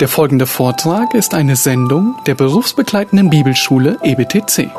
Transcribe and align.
Der 0.00 0.06
folgende 0.06 0.46
Vortrag 0.46 1.12
ist 1.14 1.34
eine 1.34 1.56
Sendung 1.56 2.14
der 2.24 2.36
berufsbegleitenden 2.36 3.30
Bibelschule 3.30 3.98
EBTC. 4.04 4.70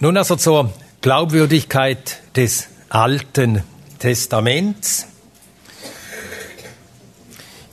Nun 0.00 0.16
also 0.18 0.36
zur 0.36 0.70
Glaubwürdigkeit 1.00 2.20
des 2.36 2.68
Alten 2.90 3.62
Testaments. 3.98 5.07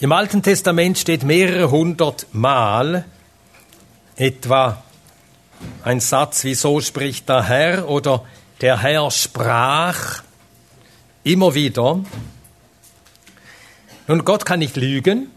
Im 0.05 0.11
Alten 0.11 0.43
Testament 0.43 0.99
steht 0.99 1.23
mehrere 1.23 1.71
hundert 1.71 2.27
Mal 2.31 3.05
etwa 4.15 4.83
ein 5.83 5.99
Satz 5.99 6.43
wie 6.43 6.53
so 6.53 6.79
spricht 6.79 7.27
der 7.27 7.47
Herr 7.47 7.89
oder 7.89 8.23
der 8.61 8.83
Herr 8.83 9.09
sprach 9.09 10.21
immer 11.23 11.55
wieder. 11.55 12.05
Nun, 14.05 14.23
Gott 14.23 14.45
kann 14.45 14.59
nicht 14.59 14.75
lügen. 14.75 15.31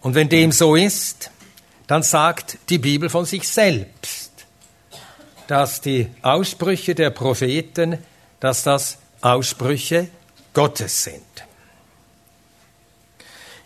Und 0.00 0.16
wenn 0.16 0.28
dem 0.28 0.50
so 0.50 0.74
ist, 0.74 1.30
dann 1.86 2.02
sagt 2.02 2.58
die 2.68 2.78
Bibel 2.78 3.10
von 3.10 3.26
sich 3.26 3.48
selbst, 3.48 4.32
dass 5.46 5.80
die 5.80 6.08
Aussprüche 6.22 6.96
der 6.96 7.10
Propheten, 7.10 7.98
dass 8.40 8.64
das 8.64 8.98
Aussprüche 9.20 10.08
Gottes 10.52 11.04
sind. 11.04 11.22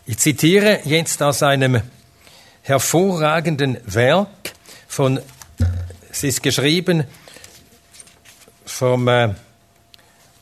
Ich 0.09 0.19
zitiere 0.19 0.83
jetzt 0.85 1.21
aus 1.21 1.43
einem 1.43 1.83
hervorragenden 2.63 3.79
Werk 3.87 4.29
von, 4.87 5.19
es 6.13 6.23
ist 6.23 6.45
geschrieben 6.45 7.03
vom 8.65 9.09
äh, 9.09 9.35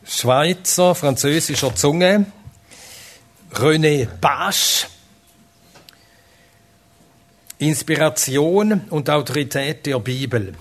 Schweizer 0.05 0.93
französischer 0.93 1.73
Zunge, 1.73 2.27
René 3.55 4.07
Basch, 4.21 4.85
Inspiration 7.57 8.81
und 8.91 9.09
Autorität 9.09 9.87
der 9.87 9.97
Bibel. 9.97 10.53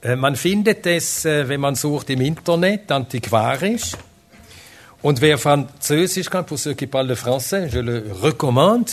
Äh, 0.00 0.16
man 0.16 0.36
findet 0.36 0.86
es, 0.86 1.26
äh, 1.26 1.46
wenn 1.50 1.60
man 1.60 1.74
sucht 1.74 2.08
im 2.08 2.22
Internet, 2.22 2.90
antiquarisch. 2.90 3.92
Und 5.00 5.20
wer 5.20 5.38
Französisch 5.38 6.28
kann, 6.28 6.44
pour 6.44 6.58
ceux 6.58 6.74
qui 6.74 6.86
parlent 6.86 7.08
le 7.08 7.14
français, 7.14 7.68
je 7.72 7.78
le 7.78 8.04
recommande. 8.20 8.90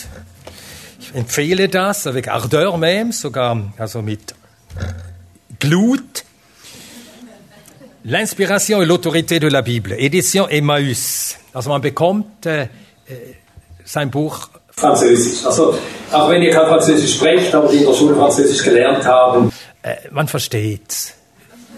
Ich 0.99 1.15
empfehle 1.15 1.67
das, 1.67 2.07
avec 2.07 2.27
ardeur 2.27 2.77
même, 2.77 3.11
sogar 3.11 3.57
also 3.77 4.01
mit 4.01 4.35
Glut. 5.59 6.23
L'inspiration 8.03 8.83
et 8.83 8.85
l'autorité 8.85 9.39
de 9.39 9.47
la 9.47 9.61
Bible, 9.61 9.93
Edition 9.97 10.47
Emmaüs. 10.47 11.37
Also 11.53 11.69
man 11.69 11.81
bekommt 11.81 12.45
äh, 12.45 12.63
äh, 12.63 12.67
sein 13.83 14.11
Buch 14.11 14.49
Französisch. 14.69 15.43
Also 15.45 15.77
auch 16.11 16.29
wenn 16.29 16.41
ihr 16.43 16.51
kein 16.51 16.67
Französisch 16.67 17.15
sprecht, 17.15 17.55
aber 17.55 17.69
die 17.69 17.77
in 17.77 17.85
der 17.85 17.93
Schule 17.93 18.15
Französisch 18.15 18.63
gelernt 18.63 19.05
haben. 19.05 19.51
Äh, 19.81 19.95
man 20.11 20.27
versteht's. 20.27 21.13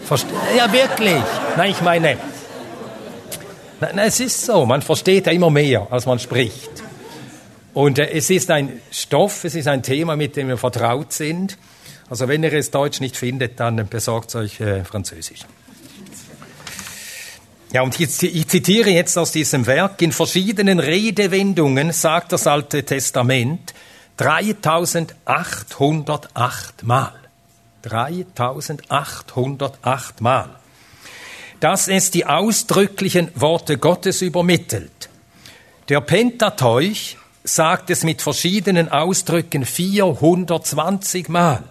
Verste 0.04 0.28
ja, 0.56 0.70
wirklich. 0.72 1.22
Nein, 1.56 1.70
ich 1.70 1.80
meine, 1.80 2.18
Nein, 3.80 3.98
es 3.98 4.18
ist 4.18 4.44
so, 4.44 4.66
man 4.66 4.82
versteht 4.82 5.26
ja 5.26 5.32
immer 5.32 5.50
mehr, 5.50 5.86
als 5.90 6.06
man 6.06 6.18
spricht. 6.18 6.82
Und 7.74 7.98
äh, 7.98 8.10
es 8.10 8.30
ist 8.30 8.50
ein 8.50 8.80
Stoff, 8.90 9.44
es 9.44 9.54
ist 9.54 9.68
ein 9.68 9.84
Thema, 9.84 10.16
mit 10.16 10.34
dem 10.36 10.48
wir 10.48 10.56
vertraut 10.56 11.12
sind. 11.12 11.56
Also 12.10 12.26
wenn 12.26 12.42
ihr 12.42 12.52
es 12.54 12.72
Deutsch 12.72 13.00
nicht 13.00 13.16
findet, 13.16 13.60
dann 13.60 13.86
besorgt 13.88 14.34
euch 14.34 14.60
äh, 14.60 14.82
Französisch. 14.84 15.42
Ja, 17.72 17.82
und 17.82 18.00
ich, 18.00 18.22
ich 18.22 18.48
zitiere 18.48 18.90
jetzt 18.90 19.16
aus 19.18 19.30
diesem 19.30 19.66
Werk, 19.66 20.02
in 20.02 20.10
verschiedenen 20.10 20.80
Redewendungen 20.80 21.92
sagt 21.92 22.32
das 22.32 22.46
Alte 22.46 22.82
Testament 22.82 23.74
3808 24.16 26.82
Mal. 26.82 27.12
3808 27.82 30.20
Mal 30.20 30.58
dass 31.60 31.88
es 31.88 32.10
die 32.10 32.26
ausdrücklichen 32.26 33.30
Worte 33.34 33.78
Gottes 33.78 34.22
übermittelt. 34.22 35.08
Der 35.88 36.00
Pentateuch 36.00 37.16
sagt 37.44 37.90
es 37.90 38.04
mit 38.04 38.22
verschiedenen 38.22 38.90
Ausdrücken 38.90 39.64
420 39.64 41.28
Mal. 41.28 41.62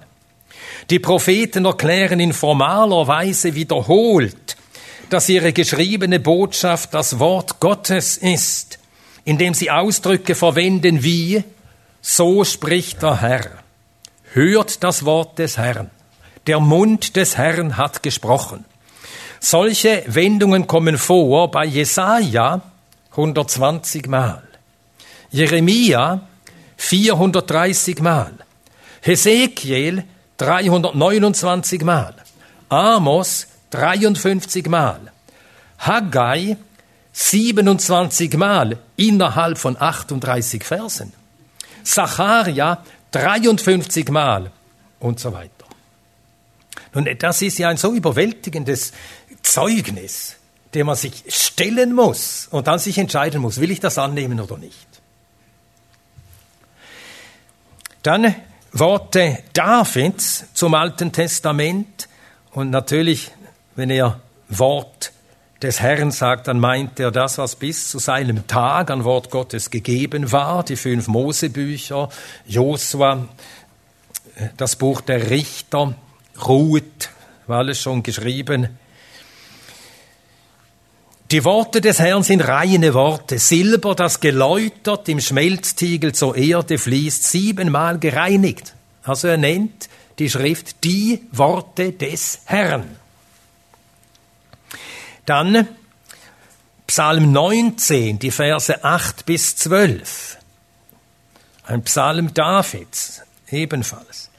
Die 0.90 1.00
Propheten 1.00 1.66
erklären 1.66 2.20
in 2.20 2.34
formaler 2.34 3.08
Weise 3.08 3.56
wiederholt, 3.56 4.58
dass 5.09 5.30
ihre 5.30 5.53
geschriebene 5.53 6.20
Botschaft 6.20 6.94
das 6.94 7.20
Wort 7.20 7.59
Gottes 7.59 8.18
ist, 8.18 8.80
indem 9.24 9.53
sie 9.53 9.72
Ausdrücke 9.72 10.36
verwenden 10.36 11.03
wie 11.03 11.44
so 12.02 12.44
spricht 12.44 13.02
der 13.02 13.22
Herr. 13.22 13.50
Hört 14.34 14.84
das 14.84 15.06
Wort 15.06 15.40
des 15.40 15.58
Herrn. 15.58 15.90
Der 16.47 16.59
Mund 16.59 17.16
des 17.16 17.38
Herrn 17.38 17.78
hat 17.78 18.03
gesprochen. 18.03 18.66
Solche 19.40 20.03
Wendungen 20.08 20.68
kommen 20.68 20.98
vor 20.98 21.52
bei 21.52 21.66
Jesaja 21.66 22.62
120 23.12 24.08
Mal, 24.08 24.44
Jeremia 25.31 26.22
430 26.78 28.00
Mal, 28.02 28.34
Hesekiel 29.02 30.03
329 30.38 31.84
Mal, 31.84 32.14
Amos 32.70 33.47
53 33.72 34.68
Mal, 34.68 35.00
Haggai 35.80 36.58
27 37.14 38.38
Mal 38.38 38.78
innerhalb 38.96 39.58
von 39.58 39.76
38 39.80 40.64
Versen, 40.64 41.14
Zacharia 41.84 42.84
53 43.12 44.09
Mal 44.09 44.52
und 45.00 45.20
so 45.20 45.34
weiter. 45.34 45.52
Nun, 46.94 47.08
das 47.20 47.42
ist 47.42 47.58
ja 47.59 47.70
ein 47.70 47.78
so 47.78 47.94
überwältigendes 47.94 48.92
Zeugnis, 49.52 50.35
dem 50.74 50.88
man 50.88 50.96
sich 50.96 51.24
stellen 51.30 51.94
muss 51.94 52.47
und 52.52 52.68
dann 52.68 52.80
sich 52.80 52.97
entscheiden 52.97 53.41
muss, 53.41 53.59
will 53.59 53.72
ich 53.72 53.80
das 53.80 53.97
annehmen 53.97 54.40
oder 54.40 54.58
nicht. 54.58 54.88
Dann 58.03 58.35
Worte 58.74 59.40
Davids 59.53 60.46
zum 60.53 60.74
Alten 60.74 61.12
Testament 61.12 62.08
und 62.52 62.69
natürlich, 62.69 63.31
wenn 63.75 63.90
er 63.90 64.19
Wort 64.50 65.12
des 65.62 65.79
Herrn 65.79 66.12
sagt, 66.12 66.47
dann 66.47 66.59
meint 66.59 67.00
er 67.00 67.12
das, 67.12 67.38
was 67.38 67.56
bis 67.56 67.90
zu 67.90 68.00
seinem 68.00 68.46
Tag 68.47 68.91
an 68.91 69.03
Wort 69.03 69.31
Gottes 69.31 69.72
gegeben 69.72 70.31
war, 70.31 70.64
die 70.64 70.75
fünf 70.75 71.08
Mosebücher, 71.08 72.09
Josua, 72.46 73.28
das 74.58 74.75
Buch 74.75 75.02
der 75.02 75.29
Richter, 75.29 75.96
Ruth, 76.46 77.09
war 77.47 77.59
alles 77.59 77.81
schon 77.81 78.03
geschrieben. 78.03 78.78
Die 81.32 81.44
Worte 81.44 81.82
des 81.82 82.00
Herrn 82.00 82.24
sind 82.24 82.40
reine 82.40 82.94
Worte, 82.94 83.38
Silber, 83.38 83.96
das 83.96 84.22
geläutert 84.22 85.10
im 85.10 85.20
Schmelztiegel 85.20 86.16
zur 86.16 86.38
Erde 86.38 86.78
fließt, 86.78 87.22
siebenmal 87.22 88.00
gereinigt. 88.00 88.74
Also 89.04 89.28
er 89.28 89.38
nennt 89.38 89.90
die 90.20 90.30
Schrift 90.30 90.86
die 90.86 91.22
Worte 91.34 91.92
des 91.92 92.40
Herrn. 92.46 92.96
Dann 95.26 95.68
Psalm 96.88 97.34
19, 97.34 98.20
die 98.20 98.32
Verse 98.32 98.82
8 98.82 99.26
bis 99.26 99.58
12. 99.58 100.38
Ein 101.66 101.84
Psalm 101.84 102.34
Davids 102.34 103.22
ebenfalls. 103.52 104.30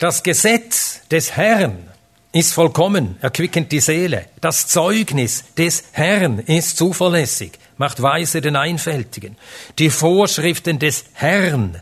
Das 0.00 0.24
Gesetz 0.24 1.06
des 1.08 1.36
Herrn 1.36 1.91
ist 2.32 2.54
vollkommen, 2.54 3.16
erquickend 3.20 3.70
die 3.72 3.80
Seele. 3.80 4.26
Das 4.40 4.66
Zeugnis 4.66 5.44
des 5.56 5.84
Herrn 5.92 6.38
ist 6.38 6.78
zuverlässig, 6.78 7.52
macht 7.76 8.00
weise 8.00 8.40
den 8.40 8.56
Einfältigen. 8.56 9.36
Die 9.78 9.90
Vorschriften 9.90 10.78
des 10.78 11.04
Herrn 11.12 11.80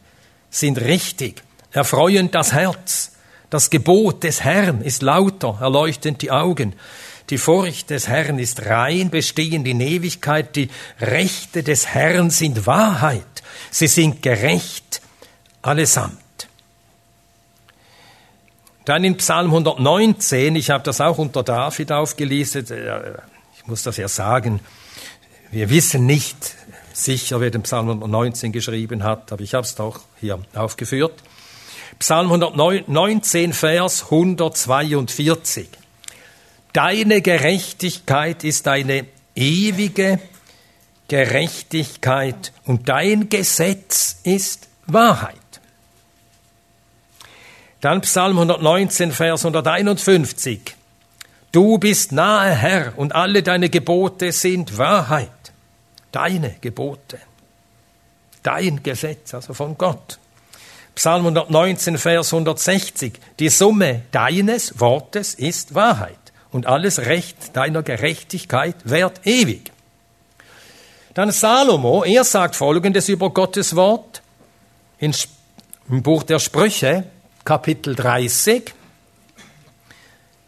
sind 0.50 0.80
richtig, 0.80 1.42
erfreuen 1.72 2.30
das 2.30 2.52
Herz. 2.52 3.12
Das 3.48 3.70
Gebot 3.70 4.24
des 4.24 4.42
Herrn 4.42 4.82
ist 4.82 5.02
lauter, 5.02 5.58
erleuchtend 5.60 6.22
die 6.22 6.32
Augen. 6.32 6.74
Die 7.30 7.38
Furcht 7.38 7.90
des 7.90 8.08
Herrn 8.08 8.40
ist 8.40 8.66
rein, 8.66 9.10
bestehend 9.10 9.68
in 9.68 9.80
Ewigkeit. 9.80 10.56
Die 10.56 10.68
Rechte 11.00 11.62
des 11.62 11.86
Herrn 11.86 12.30
sind 12.30 12.66
Wahrheit. 12.66 13.22
Sie 13.70 13.86
sind 13.86 14.20
gerecht 14.20 15.00
allesamt. 15.62 16.18
Dann 18.84 19.04
in 19.04 19.16
Psalm 19.18 19.46
119, 19.46 20.56
ich 20.56 20.70
habe 20.70 20.82
das 20.84 21.00
auch 21.00 21.18
unter 21.18 21.42
David 21.42 21.92
aufgelistet, 21.92 22.70
äh, 22.70 23.14
ich 23.56 23.66
muss 23.66 23.82
das 23.82 23.96
ja 23.96 24.08
sagen, 24.08 24.60
Wir 25.52 25.68
wissen 25.68 26.06
nicht 26.06 26.54
sicher, 26.92 27.40
wer 27.40 27.50
den 27.50 27.62
Psalm 27.62 27.88
119 27.88 28.52
geschrieben 28.52 29.02
hat, 29.02 29.32
aber 29.32 29.42
ich 29.42 29.54
habe 29.54 29.64
es 29.64 29.74
doch 29.74 30.00
hier 30.20 30.38
aufgeführt. 30.54 31.14
Psalm 31.98 32.26
119, 32.26 33.52
Vers 33.52 34.04
142. 34.04 35.68
Deine 36.72 37.20
Gerechtigkeit 37.20 38.44
ist 38.44 38.68
eine 38.68 39.06
ewige 39.34 40.20
Gerechtigkeit 41.08 42.52
und 42.64 42.88
dein 42.88 43.28
Gesetz 43.28 44.20
ist 44.22 44.68
Wahrheit. 44.86 45.39
Dann 47.80 48.02
Psalm 48.02 48.38
119, 48.38 49.12
Vers 49.12 49.44
151. 49.44 50.76
Du 51.52 51.78
bist 51.78 52.12
nahe 52.12 52.54
Herr 52.54 52.92
und 52.96 53.14
alle 53.14 53.42
deine 53.42 53.70
Gebote 53.70 54.32
sind 54.32 54.76
Wahrheit. 54.76 55.30
Deine 56.12 56.56
Gebote. 56.60 57.18
Dein 58.42 58.82
Gesetz, 58.82 59.32
also 59.34 59.54
von 59.54 59.78
Gott. 59.78 60.18
Psalm 60.94 61.26
119, 61.26 61.96
Vers 61.96 62.32
160. 62.32 63.14
Die 63.38 63.48
Summe 63.48 64.02
deines 64.12 64.78
Wortes 64.78 65.34
ist 65.34 65.74
Wahrheit 65.74 66.18
und 66.52 66.66
alles 66.66 66.98
Recht 67.00 67.56
deiner 67.56 67.82
Gerechtigkeit 67.82 68.76
währt 68.84 69.26
ewig. 69.26 69.72
Dann 71.14 71.30
Salomo, 71.32 72.04
er 72.04 72.24
sagt 72.24 72.56
Folgendes 72.56 73.08
über 73.08 73.30
Gottes 73.30 73.74
Wort 73.74 74.22
im 74.98 75.12
Buch 76.02 76.22
der 76.22 76.38
Sprüche, 76.38 77.04
Kapitel 77.50 77.96
30, 77.96 78.72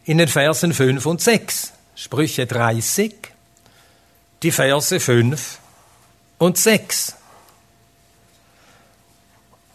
in 0.05 0.19
den 0.19 0.29
Versen 0.29 0.73
5 0.73 1.05
und 1.05 1.19
6. 1.19 1.73
Sprüche 1.95 2.45
30, 2.45 3.13
die 4.41 4.51
Verse 4.51 4.97
5 5.01 5.59
und 6.37 6.57
6. 6.57 7.15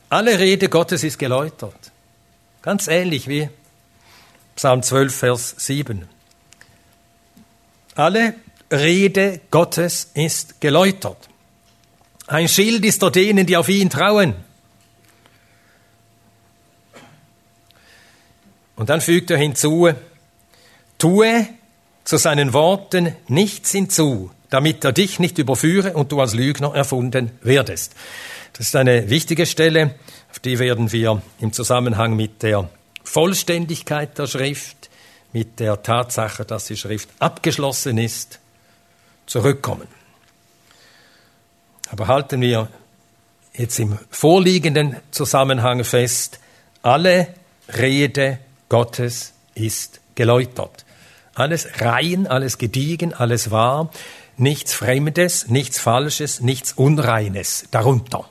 Alle 0.09 0.39
Rede 0.39 0.71
Gottes 0.71 1.05
ist 1.05 1.19
geläutert. 1.19 1.93
Ganz 2.63 2.89
ähnlich 2.89 3.29
wie 3.29 3.51
Psalm 4.57 4.83
12, 4.83 5.15
Vers 5.15 5.55
7. 5.59 6.09
Alle 7.95 8.37
Rede 8.73 9.43
Gottes 9.51 10.13
ist 10.15 10.63
geläutert. 10.63 11.29
Ein 12.27 12.49
Schild 12.49 12.87
ist 12.87 13.03
er 13.03 13.11
denen, 13.11 13.45
die 13.47 13.59
auf 13.59 13.69
ihn 13.69 13.91
trauen. 13.91 14.48
Und 18.79 18.91
dann 18.91 19.01
fügt 19.01 19.31
er 19.33 19.39
hinzu, 19.39 19.91
tue 20.99 21.49
zu 22.05 22.17
seinen 22.17 22.53
Worten 22.53 23.15
nichts 23.27 23.73
hinzu, 23.73 24.31
damit 24.51 24.85
er 24.85 24.93
dich 24.93 25.19
nicht 25.19 25.37
überführe 25.39 25.95
und 25.95 26.13
du 26.13 26.21
als 26.21 26.33
Lügner 26.33 26.75
erfunden 26.75 27.33
werdest. 27.43 27.95
Das 28.53 28.69
ist 28.69 28.77
eine 28.77 29.11
wichtige 29.11 29.47
Stelle, 29.47 29.97
auf 30.31 30.39
die 30.39 30.61
werden 30.61 30.93
wir 30.93 31.21
im 31.41 31.53
Zusammenhang 31.53 32.15
mit 32.15 32.45
der 32.45 32.71
Vollständigkeit 33.03 34.17
der 34.17 34.29
Schrift, 34.29 34.89
mit 35.33 35.59
der 35.59 35.83
Tatsache, 35.83 36.45
dass 36.45 36.67
die 36.67 36.77
Schrift 36.77 37.09
abgeschlossen 37.19 37.99
ist, 37.99 38.39
zurückkommen. 39.27 39.89
Aber 41.91 42.07
halten 42.07 42.41
wir 42.41 42.69
jetzt 43.55 43.81
im 43.81 43.99
vorliegenden 44.11 44.97
Zusammenhang 45.11 45.83
fest, 45.83 46.39
alle 46.83 47.35
Rede 47.77 48.39
Gottes 48.69 49.33
ist 49.55 50.01
geläutert. 50.15 50.85
Alles 51.35 51.69
rein, 51.81 52.27
alles 52.27 52.59
gediegen, 52.59 53.15
alles 53.15 53.51
wahr, 53.51 53.91
nichts 54.37 54.75
Fremdes, 54.75 55.49
nichts 55.49 55.79
Falsches, 55.79 56.41
nichts 56.41 56.73
Unreines 56.73 57.67
darunter. 57.71 58.29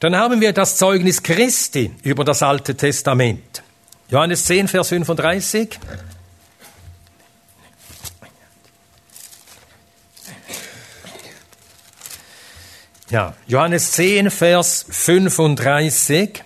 Dann 0.00 0.16
haben 0.16 0.40
wir 0.40 0.52
das 0.52 0.76
Zeugnis 0.76 1.22
Christi 1.22 1.94
über 2.02 2.24
das 2.24 2.42
Alte 2.42 2.74
Testament. 2.74 3.62
Johannes 4.08 4.44
10, 4.44 4.68
Vers 4.68 4.88
35. 4.88 5.78
Ja, 13.10 13.34
Johannes 13.46 13.92
10, 13.92 14.30
Vers 14.30 14.86
35. 14.88 16.44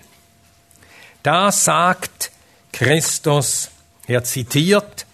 Da 1.25 1.51
sagt 1.51 2.29
Christus, 2.71 3.71
er 4.05 4.23
zitiert 4.23 5.07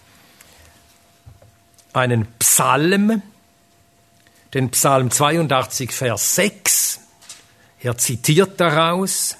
einen 1.93 2.27
Psalm, 2.37 3.21
den 4.53 4.71
Psalm 4.71 5.09
82, 5.09 5.93
Vers 5.93 6.35
6. 6.35 6.99
Er 7.79 7.97
zitiert 7.97 8.59
daraus, 8.59 9.37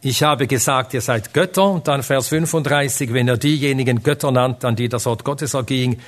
ich 0.00 0.22
habe 0.22 0.46
gesagt, 0.46 0.94
ihr 0.94 1.02
seid 1.02 1.34
Götter, 1.34 1.68
und 1.68 1.86
dann 1.86 2.02
Vers 2.02 2.28
35, 2.28 3.12
wenn 3.12 3.28
er 3.28 3.36
diejenigen 3.36 4.02
Götter 4.02 4.30
nannt, 4.30 4.64
an 4.64 4.74
die 4.74 4.88
das 4.88 5.04
Wort 5.04 5.22
Gottes 5.22 5.52
erging, 5.52 6.00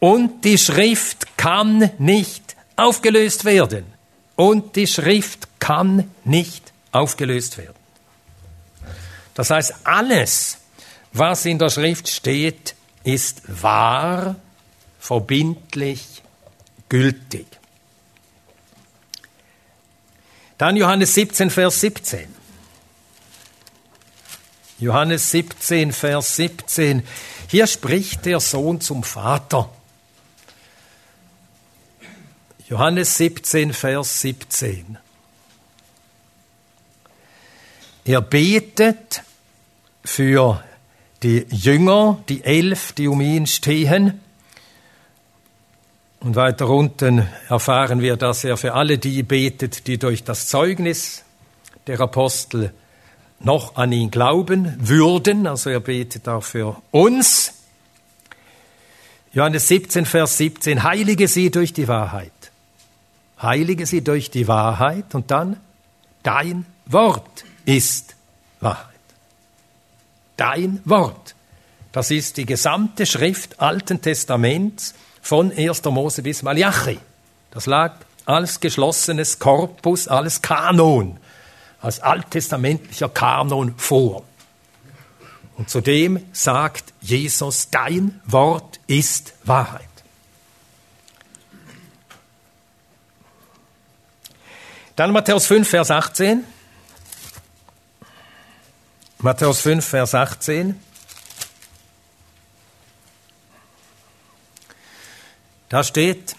und 0.00 0.44
die 0.44 0.58
Schrift 0.58 1.36
kann 1.36 1.92
nicht 1.98 2.56
aufgelöst 2.74 3.44
werden. 3.44 3.84
Und 4.34 4.74
die 4.74 4.88
Schrift 4.88 5.46
kann 5.60 6.10
nicht 6.24 6.72
aufgelöst 6.90 7.56
werden. 7.56 7.79
Das 9.40 9.48
heißt, 9.48 9.74
alles, 9.84 10.58
was 11.14 11.46
in 11.46 11.58
der 11.58 11.70
Schrift 11.70 12.10
steht, 12.10 12.74
ist 13.04 13.62
wahr, 13.62 14.36
verbindlich, 14.98 16.22
gültig. 16.90 17.46
Dann 20.58 20.76
Johannes 20.76 21.14
17, 21.14 21.48
Vers 21.48 21.80
17. 21.80 22.28
Johannes 24.78 25.30
17, 25.30 25.92
Vers 25.92 26.36
17. 26.36 27.02
Hier 27.48 27.66
spricht 27.66 28.26
der 28.26 28.40
Sohn 28.40 28.82
zum 28.82 29.02
Vater. 29.02 29.70
Johannes 32.68 33.16
17, 33.16 33.72
Vers 33.72 34.20
17. 34.20 34.98
Er 38.04 38.20
betet 38.20 39.22
für 40.04 40.62
die 41.22 41.46
Jünger, 41.50 42.22
die 42.28 42.44
elf, 42.44 42.92
die 42.92 43.08
um 43.08 43.20
ihn 43.20 43.46
stehen. 43.46 44.20
Und 46.20 46.36
weiter 46.36 46.68
unten 46.68 47.26
erfahren 47.48 48.00
wir, 48.00 48.16
dass 48.16 48.44
er 48.44 48.56
für 48.56 48.74
alle 48.74 48.98
die 48.98 49.22
betet, 49.22 49.86
die 49.86 49.98
durch 49.98 50.22
das 50.24 50.48
Zeugnis 50.48 51.24
der 51.86 52.00
Apostel 52.00 52.72
noch 53.38 53.76
an 53.76 53.92
ihn 53.92 54.10
glauben 54.10 54.76
würden. 54.78 55.46
Also 55.46 55.70
er 55.70 55.80
betet 55.80 56.28
auch 56.28 56.44
für 56.44 56.76
uns. 56.90 57.54
Johannes 59.32 59.68
17, 59.68 60.06
Vers 60.06 60.36
17, 60.38 60.82
heilige 60.82 61.28
sie 61.28 61.50
durch 61.50 61.72
die 61.72 61.88
Wahrheit. 61.88 62.32
Heilige 63.40 63.86
sie 63.86 64.02
durch 64.02 64.30
die 64.30 64.48
Wahrheit 64.48 65.14
und 65.14 65.30
dann 65.30 65.56
dein 66.22 66.66
Wort 66.84 67.44
ist 67.64 68.14
Wahrheit 68.60 68.89
dein 70.40 70.80
Wort. 70.84 71.34
Das 71.92 72.10
ist 72.10 72.36
die 72.36 72.46
gesamte 72.46 73.04
Schrift 73.04 73.60
Alten 73.60 74.00
Testaments 74.00 74.94
von 75.20 75.52
1. 75.52 75.84
Mose 75.84 76.22
bis 76.22 76.42
Malachi. 76.42 76.98
Das 77.50 77.66
lag 77.66 77.94
als 78.24 78.60
geschlossenes 78.60 79.38
Korpus, 79.38 80.08
als 80.08 80.40
Kanon, 80.40 81.18
als 81.80 82.00
alttestamentlicher 82.00 83.08
Kanon 83.08 83.74
vor. 83.76 84.24
Und 85.56 85.68
zudem 85.68 86.24
sagt 86.32 86.94
Jesus, 87.00 87.68
dein 87.70 88.20
Wort 88.24 88.80
ist 88.86 89.34
Wahrheit. 89.44 89.82
Dann 94.96 95.12
Matthäus 95.12 95.46
5, 95.46 95.68
Vers 95.68 95.90
18. 95.90 96.44
Matthäus 99.22 99.60
5, 99.60 99.84
Vers 99.84 100.14
18. 100.14 100.80
Da 105.68 105.84
steht, 105.84 106.36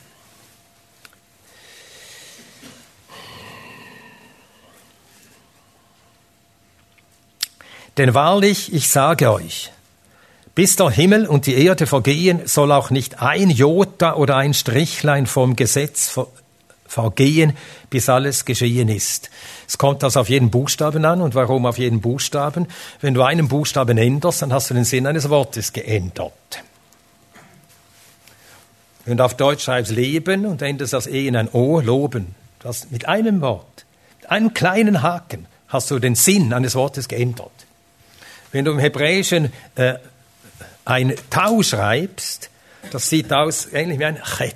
Denn 7.97 8.15
wahrlich, 8.15 8.73
ich 8.73 8.89
sage 8.89 9.31
euch, 9.31 9.71
bis 10.55 10.75
der 10.75 10.89
Himmel 10.89 11.27
und 11.27 11.45
die 11.45 11.53
Erde 11.53 11.85
vergehen, 11.85 12.47
soll 12.47 12.71
auch 12.71 12.89
nicht 12.89 13.21
ein 13.21 13.51
Jota 13.51 14.15
oder 14.15 14.37
ein 14.37 14.55
Strichlein 14.55 15.27
vom 15.27 15.55
Gesetz 15.55 16.19
vergehen, 16.91 17.53
bis 17.89 18.09
alles 18.09 18.43
geschehen 18.43 18.89
ist. 18.89 19.29
Es 19.67 19.77
kommt 19.77 20.03
also 20.03 20.19
auf 20.19 20.29
jeden 20.29 20.51
Buchstaben 20.51 21.05
an. 21.05 21.21
Und 21.21 21.35
warum 21.35 21.65
auf 21.65 21.77
jeden 21.77 22.01
Buchstaben? 22.01 22.67
Wenn 22.99 23.13
du 23.13 23.23
einen 23.23 23.47
Buchstaben 23.47 23.97
änderst, 23.97 24.41
dann 24.41 24.51
hast 24.51 24.69
du 24.69 24.73
den 24.73 24.83
Sinn 24.83 25.07
eines 25.07 25.29
Wortes 25.29 25.71
geändert. 25.71 26.33
Wenn 29.05 29.17
du 29.17 29.23
auf 29.23 29.35
Deutsch 29.35 29.63
schreibst 29.63 29.91
Leben 29.91 30.45
und 30.45 30.61
änderst 30.61 30.93
das 30.93 31.07
E 31.07 31.27
in 31.27 31.35
ein 31.35 31.49
O, 31.49 31.79
loben. 31.79 32.35
Du 32.59 32.67
hast 32.67 32.91
mit 32.91 33.07
einem 33.07 33.41
Wort, 33.41 33.85
mit 34.19 34.29
einem 34.29 34.53
kleinen 34.53 35.01
Haken, 35.01 35.47
hast 35.69 35.89
du 35.89 35.97
den 35.97 36.15
Sinn 36.15 36.53
eines 36.53 36.75
Wortes 36.75 37.07
geändert. 37.07 37.51
Wenn 38.51 38.65
du 38.65 38.71
im 38.71 38.79
Hebräischen 38.79 39.51
äh, 39.75 39.95
ein 40.83 41.15
Tau 41.29 41.63
schreibst, 41.63 42.49
das 42.91 43.09
sieht 43.09 43.31
aus 43.31 43.69
ähnlich 43.71 43.97
wie 43.97 44.05
ein 44.05 44.21
Chet. 44.37 44.55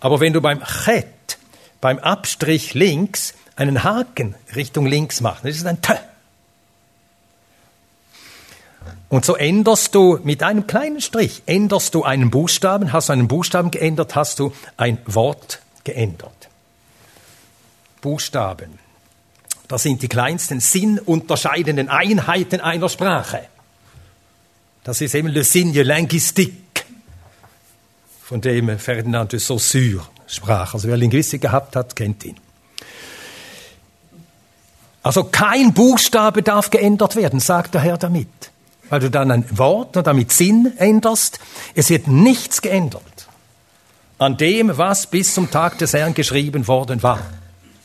Aber 0.00 0.20
wenn 0.20 0.32
du 0.32 0.40
beim 0.40 0.62
Chet, 0.64 1.38
beim 1.80 1.98
Abstrich 1.98 2.74
links, 2.74 3.34
einen 3.56 3.84
Haken 3.84 4.34
Richtung 4.56 4.86
links 4.86 5.20
machst, 5.20 5.44
das 5.44 5.56
ist 5.56 5.66
ein 5.66 5.82
T. 5.82 5.94
Und 9.10 9.24
so 9.24 9.36
änderst 9.36 9.94
du 9.94 10.20
mit 10.22 10.42
einem 10.42 10.66
kleinen 10.66 11.00
Strich, 11.00 11.42
änderst 11.46 11.94
du 11.94 12.04
einen 12.04 12.30
Buchstaben, 12.30 12.92
hast 12.92 13.08
du 13.08 13.12
einen 13.12 13.28
Buchstaben 13.28 13.70
geändert, 13.70 14.14
hast 14.14 14.38
du 14.38 14.52
ein 14.76 14.98
Wort 15.04 15.60
geändert. 15.84 16.48
Buchstaben. 18.00 18.78
Das 19.66 19.82
sind 19.82 20.02
die 20.02 20.08
kleinsten 20.08 20.60
sinnunterscheidenden 20.60 21.88
Einheiten 21.88 22.60
einer 22.60 22.88
Sprache. 22.88 23.46
Das 24.84 25.00
ist 25.00 25.14
eben 25.14 25.28
le 25.28 25.44
signe 25.44 25.82
linguistique, 25.82 26.69
von 28.30 28.40
dem 28.40 28.78
Ferdinand 28.78 29.32
de 29.32 29.40
Saussure 29.40 30.06
sprach. 30.28 30.74
Also 30.74 30.86
wer 30.86 30.96
Linguistik 30.96 31.42
gehabt 31.42 31.74
hat, 31.74 31.96
kennt 31.96 32.24
ihn. 32.24 32.36
Also 35.02 35.24
kein 35.24 35.74
Buchstabe 35.74 36.42
darf 36.42 36.70
geändert 36.70 37.16
werden, 37.16 37.40
sagt 37.40 37.74
der 37.74 37.80
Herr 37.80 37.98
damit 37.98 38.28
weil 38.88 39.00
du 39.00 39.08
dann 39.08 39.30
ein 39.30 39.44
Wort 39.56 39.96
und 39.96 40.06
damit 40.08 40.32
Sinn 40.32 40.72
änderst. 40.76 41.38
Es 41.74 41.90
wird 41.90 42.08
nichts 42.08 42.60
geändert 42.60 43.02
an 44.18 44.36
dem, 44.36 44.76
was 44.76 45.06
bis 45.06 45.32
zum 45.32 45.50
Tag 45.50 45.78
des 45.78 45.94
Herrn 45.94 46.12
geschrieben 46.12 46.66
worden 46.68 47.02
war. 47.02 47.20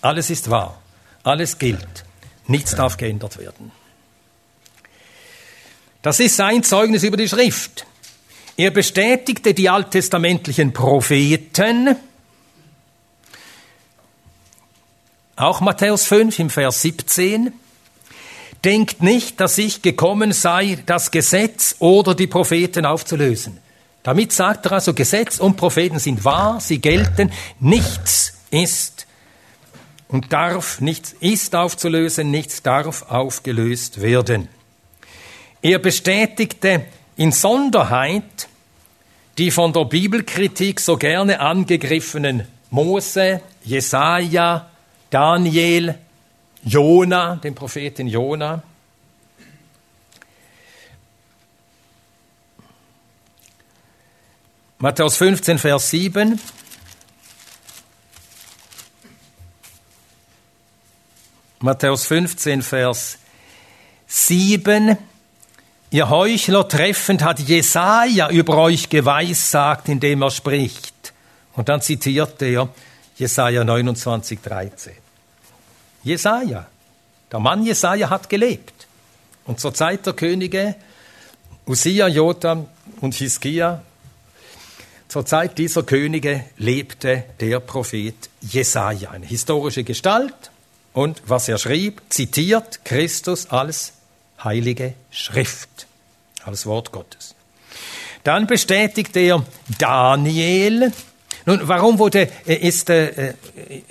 Alles 0.02 0.30
ist 0.30 0.50
wahr, 0.50 0.82
alles 1.24 1.60
gilt, 1.60 2.04
nichts 2.48 2.76
darf 2.76 2.98
geändert 2.98 3.38
werden. 3.38 3.72
Das 6.02 6.20
ist 6.20 6.36
sein 6.36 6.64
Zeugnis 6.64 7.04
über 7.04 7.18
die 7.18 7.30
Schrift. 7.30 7.86
Er 8.58 8.72
bestätigte 8.72 9.54
die 9.54 9.70
alttestamentlichen 9.70 10.72
Propheten, 10.72 11.96
auch 15.36 15.60
Matthäus 15.60 16.06
5 16.06 16.40
im 16.40 16.50
Vers 16.50 16.82
17, 16.82 17.54
Denkt 18.66 19.04
nicht, 19.04 19.40
dass 19.40 19.60
ich 19.60 19.84
gekommen 19.84 20.32
sei, 20.32 20.80
das 20.88 21.12
Gesetz 21.12 21.76
oder 21.78 22.16
die 22.16 22.26
Propheten 22.26 22.84
aufzulösen. 22.88 23.60
Damit 24.02 24.34
sagt 24.34 24.66
er 24.66 24.72
also, 24.74 24.96
Gesetz 24.96 25.38
und 25.38 25.56
Propheten 25.56 26.00
sind 26.00 26.26
wahr, 26.26 26.60
sie 26.60 26.80
gelten, 26.80 27.32
nichts 27.60 28.34
ist 28.50 29.06
und 30.08 30.34
darf, 30.34 30.82
nichts 30.82 31.14
ist 31.20 31.54
aufzulösen, 31.54 32.32
nichts 32.32 32.64
darf 32.64 33.04
aufgelöst 33.04 34.02
werden. 34.02 34.48
Er 35.62 35.78
bestätigte 35.78 36.86
in 37.18 37.32
Sonderheit 37.32 38.48
die 39.38 39.52
von 39.52 39.74
der 39.74 39.86
Bibelkritik 39.86 40.80
so 40.80 40.98
gerne 40.98 41.40
angegriffenen 41.40 42.48
Mose, 42.70 43.42
Jesaja, 43.64 44.70
Daniel, 45.10 45.98
Jona, 46.64 47.36
den 47.36 47.54
Propheten 47.54 48.08
Jona. 48.08 48.64
Matthäus 54.78 55.18
15, 55.18 55.58
Vers 55.58 55.90
7. 55.90 56.40
Matthäus 61.60 62.06
15, 62.06 62.62
Vers 62.62 63.18
7. 64.08 64.98
Ihr 65.92 66.10
Heuchler 66.10 66.68
treffend 66.68 67.24
hat 67.24 67.40
Jesaja 67.40 68.30
über 68.30 68.58
euch 68.58 68.90
geweissagt, 68.90 69.88
indem 69.88 70.24
er 70.24 70.32
spricht. 70.32 71.14
Und 71.54 71.70
dann 71.70 71.82
zitiert 71.82 72.42
er 72.42 72.70
Jesaja 73.18 73.64
29, 73.64 74.40
13. 74.42 74.94
Jesaja. 76.04 76.66
Der 77.32 77.40
Mann 77.40 77.64
Jesaja 77.64 78.10
hat 78.10 78.30
gelebt. 78.30 78.88
Und 79.46 79.60
zur 79.60 79.74
Zeit 79.74 80.06
der 80.06 80.14
Könige 80.14 80.76
Usia, 81.68 82.08
Jotam 82.08 82.68
und 83.02 83.16
Hiskia, 83.16 83.82
zur 85.08 85.26
Zeit 85.26 85.58
dieser 85.58 85.84
Könige 85.84 86.44
lebte 86.58 87.24
der 87.40 87.60
Prophet 87.60 88.16
Jesaja, 88.42 89.12
eine 89.12 89.26
historische 89.26 89.84
Gestalt. 89.84 90.52
Und 90.94 91.22
was 91.26 91.48
er 91.48 91.58
schrieb, 91.58 92.02
zitiert 92.10 92.84
Christus 92.86 93.50
als 93.50 93.94
heilige 94.46 94.94
Schrift, 95.12 95.88
als 96.46 96.66
Wort 96.66 96.92
Gottes. 96.92 97.36
Dann 98.24 98.48
bestätigt 98.48 99.16
er 99.18 99.44
Daniel. 99.78 100.92
Nun, 101.46 101.60
warum 101.64 102.00
wurde, 102.00 102.30
äh, 102.48 102.56
ist 102.56 102.90
äh, 102.90 103.34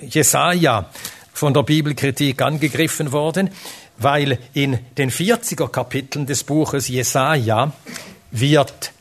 Jesaja 0.01 0.89
von 1.33 1.53
der 1.53 1.63
Bibelkritik 1.63 2.41
angegriffen 2.41 3.11
worden, 3.11 3.49
weil 3.97 4.39
in 4.53 4.79
den 4.97 5.11
40er 5.11 5.69
Kapiteln 5.69 6.25
des 6.25 6.43
Buches 6.43 6.87
Jesaja 6.87 7.71
wird 8.31 8.91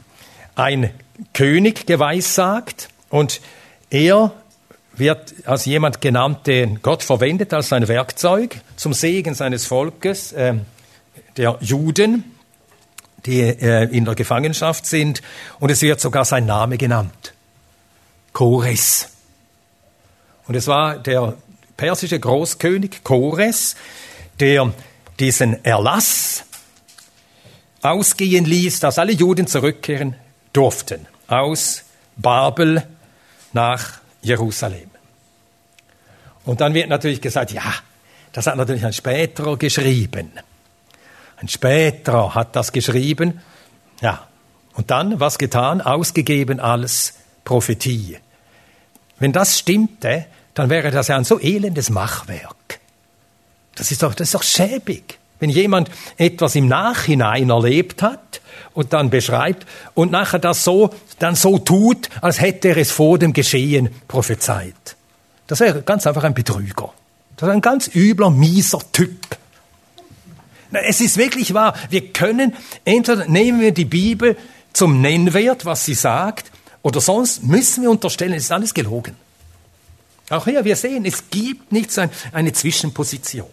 ein 0.55 0.91
König 1.33 1.87
geweissagt 1.87 2.89
und 3.09 3.41
er 3.91 4.33
wird 4.97 5.35
als 5.47 5.65
jemand 5.65 6.01
genannt, 6.01 6.47
den 6.47 6.81
Gott 6.83 7.03
verwendet 7.03 7.53
als 7.53 7.69
sein 7.71 7.89
Werkzeug 7.89 8.61
zum 8.77 8.93
Segen 8.93 9.35
seines 9.35 9.67
Volkes, 9.67 10.33
äh, 10.33 10.55
der 11.37 11.59
Juden, 11.61 12.25
die 13.27 13.41
äh, 13.41 13.85
in 13.85 14.05
der 14.05 14.15
Gefangenschaft 14.15 14.87
sind. 14.87 15.23
Und 15.61 15.71
es 15.71 15.83
wird 15.83 16.01
sogar 16.01 16.25
sein 16.25 16.47
Name 16.47 16.79
genannt. 16.79 17.33
Chores. 18.33 19.09
Und 20.47 20.55
es 20.55 20.67
war 20.67 20.99
der 20.99 21.37
persische 21.77 22.21
Großkönig 22.21 23.03
Chores, 23.03 23.77
der 24.41 24.73
diesen 25.19 25.65
Erlass 25.65 26.45
ausgehen 27.83 28.45
ließ, 28.45 28.81
dass 28.81 28.99
alle 28.99 29.13
Juden 29.13 29.47
zurückkehren 29.47 30.17
durften 30.53 31.07
aus 31.29 31.85
Babel 32.17 32.83
nach 33.53 34.01
Jerusalem. 34.23 34.91
Und 36.45 36.61
dann 36.61 36.75
wird 36.75 36.89
natürlich 36.89 37.21
gesagt, 37.21 37.53
ja, 37.53 37.63
das 38.33 38.47
hat 38.47 38.57
natürlich 38.57 38.85
ein 38.85 38.93
späterer 38.93 39.57
geschrieben. 39.57 40.33
Ein 41.45 41.49
späterer 41.49 42.35
hat 42.35 42.57
das 42.57 42.73
geschrieben. 42.73 43.43
Ja. 44.01 44.27
Und 44.73 44.91
dann, 44.91 45.21
was 45.21 45.37
getan? 45.37 45.83
Ausgegeben 45.83 46.59
als 46.59 47.17
Prophetie. 47.45 48.17
Wenn 49.19 49.33
das 49.33 49.59
stimmte, 49.59 50.25
dann 50.55 50.71
wäre 50.71 50.91
das 50.91 51.09
ja 51.09 51.17
ein 51.17 51.25
so 51.25 51.39
elendes 51.39 51.91
Machwerk. 51.91 52.81
Das 53.75 53.91
ist 53.91 54.03
doch, 54.03 54.15
das 54.15 54.29
ist 54.29 54.35
doch 54.35 54.43
schäbig. 54.43 55.19
Wenn 55.39 55.51
jemand 55.51 55.91
etwas 56.17 56.55
im 56.55 56.67
Nachhinein 56.67 57.51
erlebt 57.51 58.01
hat 58.01 58.41
und 58.73 58.95
dann 58.95 59.11
beschreibt 59.11 59.67
und 59.93 60.13
nachher 60.13 60.39
das 60.39 60.65
so, 60.65 60.95
dann 61.19 61.35
so 61.35 61.59
tut, 61.59 62.09
als 62.23 62.41
hätte 62.41 62.69
er 62.69 62.79
es 62.79 62.91
vor 62.91 63.19
dem 63.19 63.35
Geschehen 63.35 63.91
prophezeit. 64.09 64.97
Das 65.47 65.61
wäre 65.61 65.83
ganz 65.83 66.07
einfach 66.07 66.25
ein 66.25 66.33
Betrüger. 66.33 66.95
Das 67.37 67.51
ist 67.51 67.55
ein 67.55 67.61
ganz 67.61 67.91
übler, 67.95 68.31
mieser 68.31 68.81
Typ. 68.93 69.37
Es 70.75 71.01
ist 71.01 71.17
wirklich 71.17 71.55
wahr. 71.55 71.75
Wir 71.91 72.13
können, 72.13 72.55
entweder 72.85 73.27
nehmen 73.27 73.61
wir 73.61 73.73
die 73.73 73.85
Bibel 73.85 74.37
zum 74.73 75.01
Nennwert, 75.01 75.65
was 75.65 75.85
sie 75.85 75.95
sagt, 75.95 76.51
oder 76.83 77.01
sonst 77.01 77.45
müssen 77.45 77.83
wir 77.83 77.91
unterstellen, 77.91 78.35
es 78.35 78.45
ist 78.45 78.53
alles 78.53 78.75
gelogen. 78.75 79.17
Auch 80.31 80.45
hier, 80.45 80.65
wir 80.65 80.77
sehen, 80.77 81.05
es 81.05 81.31
gibt 81.31 81.73
nicht 81.73 81.93
so 81.93 82.05
eine 82.33 82.53
Zwischenposition. 82.53 83.47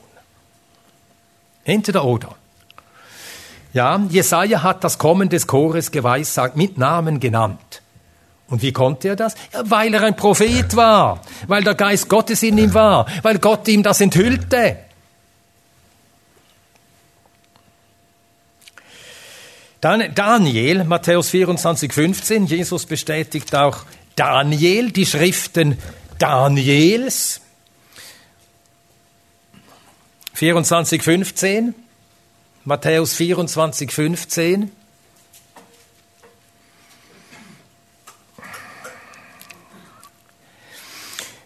Entweder 1.64 2.04
oder. 2.04 2.36
Ja, 3.74 4.02
Jesaja 4.10 4.64
hat 4.64 4.84
das 4.84 4.98
Kommen 4.98 5.30
des 5.30 5.48
Chores 5.48 5.92
geweissagt, 5.92 6.58
mit 6.58 6.78
Namen 6.78 7.20
genannt. 7.20 7.82
Und 8.50 8.62
wie 8.62 8.74
konnte 8.74 9.10
er 9.10 9.16
das? 9.16 9.36
Ja, 9.54 9.64
weil 9.64 9.94
er 9.94 10.04
ein 10.04 10.16
Prophet 10.18 10.76
war, 10.76 11.22
weil 11.48 11.64
der 11.64 11.76
Geist 11.76 12.10
Gottes 12.10 12.44
in 12.44 12.58
ihm 12.58 12.74
war, 12.74 13.06
weil 13.22 13.40
Gott 13.40 13.68
ihm 13.70 13.82
das 13.82 14.02
enthüllte. 14.02 14.78
Dann 19.82 20.14
Daniel, 20.14 20.84
Matthäus 20.84 21.32
24, 21.32 21.92
15. 21.92 22.46
Jesus 22.46 22.86
bestätigt 22.86 23.56
auch 23.56 23.80
Daniel, 24.16 24.92
die 24.92 25.08
Schriften 25.08 25.80
Daniels. 26.20 27.42
24, 30.36 31.02
15. 31.02 31.74
Matthäus 32.64 33.16
24, 33.16 33.92
15. 33.92 34.72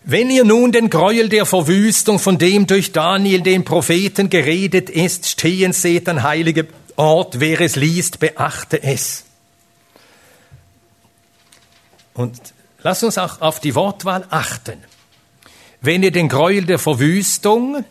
Wenn 0.04 0.30
ihr 0.30 0.44
nun 0.44 0.74
den 0.74 0.90
Gräuel 0.90 1.30
der 1.30 1.46
Verwüstung, 1.46 2.20
von 2.20 2.38
dem 2.38 2.68
durch 2.68 2.92
Daniel 2.92 3.42
den 3.42 3.64
Propheten 3.64 4.30
geredet 4.30 4.90
ist, 4.90 5.26
stehen 5.26 5.72
seht, 5.72 6.10
dann 6.10 6.22
heilige 6.22 6.68
Ort, 6.96 7.40
wer 7.40 7.62
es 7.62 7.76
liest, 7.76 8.20
beachte 8.20 8.82
es. 8.82 9.26
Und 12.14 12.40
lasst 12.82 13.04
uns 13.04 13.18
auch 13.18 13.42
auf 13.42 13.60
die 13.60 13.76
Wortwahl 13.76 14.26
achten. 14.30 14.82
Wenn 15.82 16.04
ihr 16.04 16.12
den 16.12 16.30
Gräuel 16.30 16.66
der 16.66 16.80
Verwüstung, 16.80 17.84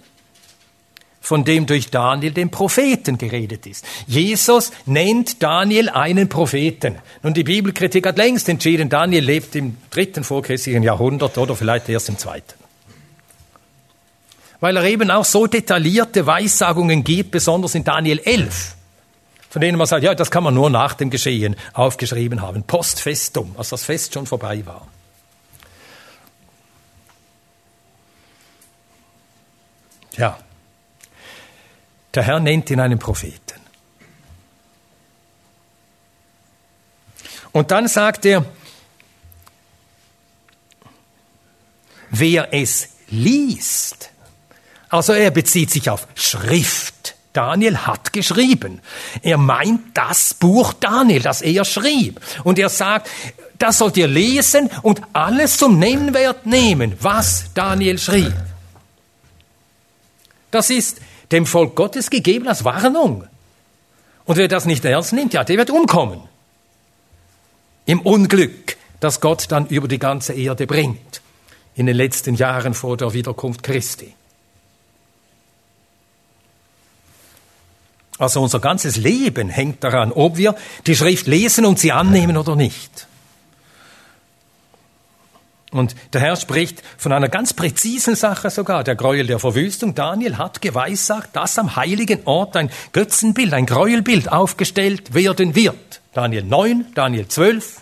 von 1.25 1.45
dem 1.45 1.67
durch 1.67 1.91
Daniel 1.91 2.33
den 2.33 2.51
Propheten 2.51 3.17
geredet 3.17 3.67
ist. 3.67 3.85
Jesus 4.07 4.73
nennt 4.85 5.43
Daniel 5.43 5.89
einen 5.89 6.29
Propheten. 6.29 6.97
Nun, 7.23 7.33
die 7.33 7.45
Bibelkritik 7.45 8.07
hat 8.07 8.19
längst 8.19 8.49
entschieden, 8.49 8.91
Daniel 8.91 9.25
lebt 9.25 9.57
im 9.57 9.79
dritten 9.91 10.23
vorchristlichen 10.23 10.83
Jahrhundert 10.83 11.39
oder 11.39 11.57
vielleicht 11.57 11.89
erst 11.89 12.11
im 12.11 12.19
zweiten. 12.19 12.53
Weil 14.61 14.77
er 14.77 14.85
eben 14.85 15.11
auch 15.11 15.25
so 15.25 15.47
detaillierte 15.47 16.27
Weissagungen 16.27 17.05
gibt, 17.05 17.31
besonders 17.31 17.75
in 17.75 17.85
Daniel 17.85 18.19
11, 18.19 18.74
von 19.55 19.61
denen 19.61 19.79
man 19.79 19.87
sagt, 19.87 20.03
ja, 20.03 20.17
das 20.17 20.33
kann 20.33 20.43
man 20.43 20.53
nur 20.53 20.69
nach 20.69 20.95
dem 20.95 21.11
Geschehen 21.11 21.55
aufgeschrieben 21.75 22.43
haben, 22.43 22.65
post 22.65 23.01
festum, 23.01 23.55
als 23.57 23.69
das 23.69 23.85
Fest 23.85 24.13
schon 24.13 24.27
vorbei 24.27 24.67
war. 24.67 24.89
Ja, 30.17 30.37
der 32.15 32.25
Herr 32.25 32.41
nennt 32.41 32.69
ihn 32.69 32.81
einen 32.81 32.99
Propheten. 32.99 33.61
Und 37.53 37.71
dann 37.71 37.87
sagt 37.87 38.27
er, 38.27 38.45
wer 42.11 42.53
es 42.53 42.89
liest, 43.07 44.11
also 44.89 45.13
er 45.13 45.31
bezieht 45.31 45.71
sich 45.71 45.89
auf 45.91 46.09
Schrift. 46.17 47.15
Daniel 47.35 47.77
hat 47.77 48.13
geschrieben. 48.13 48.81
Er 49.21 49.37
meint 49.37 49.81
das 49.93 50.33
Buch 50.33 50.73
Daniel, 50.73 51.21
das 51.21 51.43
er 51.43 51.65
schrieb. 51.65 52.21
Und 52.45 52.59
er 52.59 52.71
sagt, 52.71 53.11
das 53.59 53.79
sollt 53.79 53.97
ihr 53.97 54.09
lesen 54.09 54.71
und 54.83 55.03
alles 55.13 55.59
zum 55.59 55.79
Nennwert 55.79 56.47
nehmen, 56.47 56.95
was 57.01 57.47
Daniel 57.53 57.99
schrieb. 57.99 58.35
Das 60.51 60.71
ist 60.71 61.01
dem 61.33 61.45
Volk 61.45 61.75
Gottes 61.75 62.09
gegeben 62.09 62.49
als 62.49 62.65
Warnung. 62.65 63.27
Und 64.25 64.37
wer 64.37 64.49
das 64.49 64.65
nicht 64.65 64.85
ernst 64.85 65.13
nimmt, 65.13 65.35
ja, 65.35 65.43
der 65.45 65.59
wird 65.59 65.71
umkommen. 65.71 66.21
Im 67.85 68.01
Unglück, 68.01 68.77
das 69.01 69.21
Gott 69.21 69.47
dann 69.49 69.67
über 69.67 69.89
die 69.89 69.99
ganze 69.99 70.33
Erde 70.33 70.67
bringt. 70.67 71.21
In 71.75 71.87
den 71.87 71.97
letzten 71.97 72.37
Jahren 72.37 72.75
vor 72.75 72.97
der 72.97 73.13
Wiederkunft 73.13 73.65
Christi. 73.65 74.15
Also 78.19 78.41
unser 78.41 78.61
ganzes 78.61 78.97
Leben 78.97 79.49
hängt 79.49 79.83
daran, 79.83 80.13
ob 80.13 80.37
wir 80.37 80.55
die 80.87 80.95
Schrift 80.95 81.27
lesen 81.27 81.65
und 81.65 81.79
sie 81.79 81.93
annehmen 81.93 82.37
oder 82.37 82.55
nicht. 82.55 83.09
Und 85.75 85.97
der 86.13 86.21
Herr 86.21 86.37
spricht 86.37 86.85
von 86.97 87.13
einer 87.13 87.29
ganz 87.29 87.53
präzisen 87.53 88.15
Sache 88.15 88.49
sogar, 88.51 88.85
der 88.85 88.95
Gräuel 88.95 89.27
der 89.27 89.41
Verwüstung. 89.41 89.97
Daniel 89.97 90.39
hat 90.39 90.63
geweissagt, 90.63 91.35
dass 91.35 91.59
am 91.59 91.75
heiligen 91.75 92.21
Ort 92.27 92.57
ein 92.57 92.71
Götzenbild, 92.93 93.53
ein 93.53 93.67
Gräuelbild 93.67 94.31
aufgestellt 94.31 95.15
werden 95.15 95.57
wird. 95.57 96.01
Daniel 96.13 96.45
9, 96.45 96.93
Daniel 96.95 97.27
12. 97.27 97.81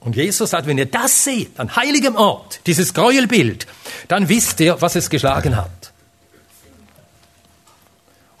Und 0.00 0.14
Jesus 0.14 0.50
sagt, 0.50 0.66
wenn 0.66 0.76
ihr 0.76 0.86
das 0.86 1.24
seht, 1.24 1.58
an 1.58 1.74
heiligem 1.74 2.14
Ort, 2.14 2.60
dieses 2.66 2.92
Gräuelbild, 2.92 3.66
dann 4.08 4.28
wisst 4.28 4.60
ihr, 4.60 4.80
was 4.82 4.94
es 4.94 5.08
geschlagen 5.08 5.56
hat. 5.56 5.92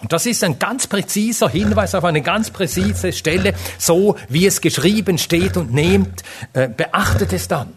Und 0.00 0.12
das 0.12 0.26
ist 0.26 0.44
ein 0.44 0.58
ganz 0.58 0.86
präziser 0.86 1.48
Hinweis 1.48 1.94
auf 1.94 2.04
eine 2.04 2.22
ganz 2.22 2.50
präzise 2.50 3.12
Stelle, 3.12 3.54
so 3.78 4.16
wie 4.28 4.46
es 4.46 4.60
geschrieben 4.60 5.18
steht 5.18 5.56
und 5.56 5.72
nehmt, 5.72 6.22
äh, 6.52 6.68
beachtet 6.68 7.32
es 7.32 7.48
dann. 7.48 7.76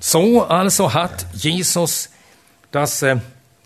So 0.00 0.44
also 0.44 0.94
hat 0.94 1.26
Jesus 1.34 2.10
das, 2.70 3.02
äh, 3.02 3.16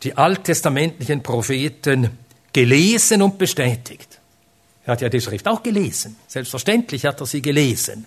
die 0.03 0.17
alttestamentlichen 0.17 1.23
Propheten 1.23 2.19
gelesen 2.53 3.23
und 3.23 3.39
bestätigt. 3.39 4.19
Er 4.85 4.93
hat 4.93 5.03
ja 5.03 5.09
die 5.09 5.21
Schrift 5.21 5.47
auch 5.47 5.63
gelesen. 5.63 6.17
Selbstverständlich 6.27 7.05
hat 7.05 7.21
er 7.21 7.27
sie 7.27 7.43
gelesen. 7.43 8.07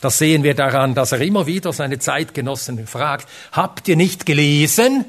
Das 0.00 0.18
sehen 0.18 0.42
wir 0.42 0.54
daran, 0.54 0.94
dass 0.94 1.12
er 1.12 1.20
immer 1.20 1.46
wieder 1.46 1.72
seine 1.72 1.98
Zeitgenossen 1.98 2.86
fragt, 2.86 3.28
habt 3.52 3.86
ihr 3.88 3.96
nicht 3.96 4.26
gelesen? 4.26 5.04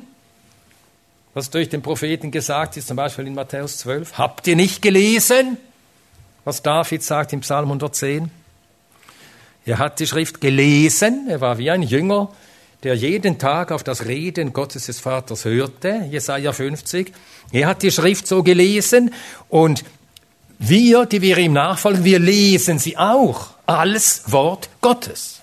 Was 1.37 1.51
durch 1.51 1.69
den 1.69 1.83
Propheten 1.83 2.31
gesagt 2.31 2.77
ist, 2.77 2.87
zum 2.87 2.97
Beispiel 2.97 3.27
in 3.27 3.35
Matthäus 3.35 3.77
12. 3.77 4.17
Habt 4.17 4.47
ihr 4.47 4.55
nicht 4.55 4.81
gelesen, 4.81 5.57
was 6.45 6.63
David 6.63 7.03
sagt 7.03 7.31
im 7.31 7.41
Psalm 7.41 7.65
110? 7.65 8.31
Er 9.63 9.77
hat 9.77 9.99
die 9.99 10.07
Schrift 10.07 10.41
gelesen, 10.41 11.27
er 11.29 11.39
war 11.39 11.59
wie 11.59 11.69
ein 11.69 11.83
Jünger, 11.83 12.31
der 12.81 12.95
jeden 12.95 13.37
Tag 13.37 13.71
auf 13.71 13.83
das 13.83 14.07
Reden 14.07 14.51
Gottes 14.51 14.87
des 14.87 14.99
Vaters 14.99 15.45
hörte, 15.45 16.07
Jesaja 16.09 16.53
50. 16.53 17.13
Er 17.51 17.67
hat 17.67 17.83
die 17.83 17.91
Schrift 17.91 18.25
so 18.25 18.41
gelesen 18.41 19.13
und 19.47 19.83
wir, 20.57 21.05
die 21.05 21.21
wir 21.21 21.37
ihm 21.37 21.53
nachfolgen, 21.53 22.03
wir 22.03 22.17
lesen 22.17 22.79
sie 22.79 22.97
auch 22.97 23.49
als 23.67 24.23
Wort 24.31 24.69
Gottes. 24.81 25.41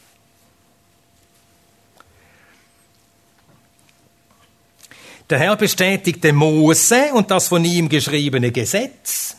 Der 5.31 5.39
Herr 5.39 5.57
bestätigte 5.57 6.33
Mose 6.33 7.13
und 7.15 7.31
das 7.31 7.49
von 7.49 7.65
ihm 7.65 7.89
geschriebene 7.89 8.53
Gesetz. 8.53 9.37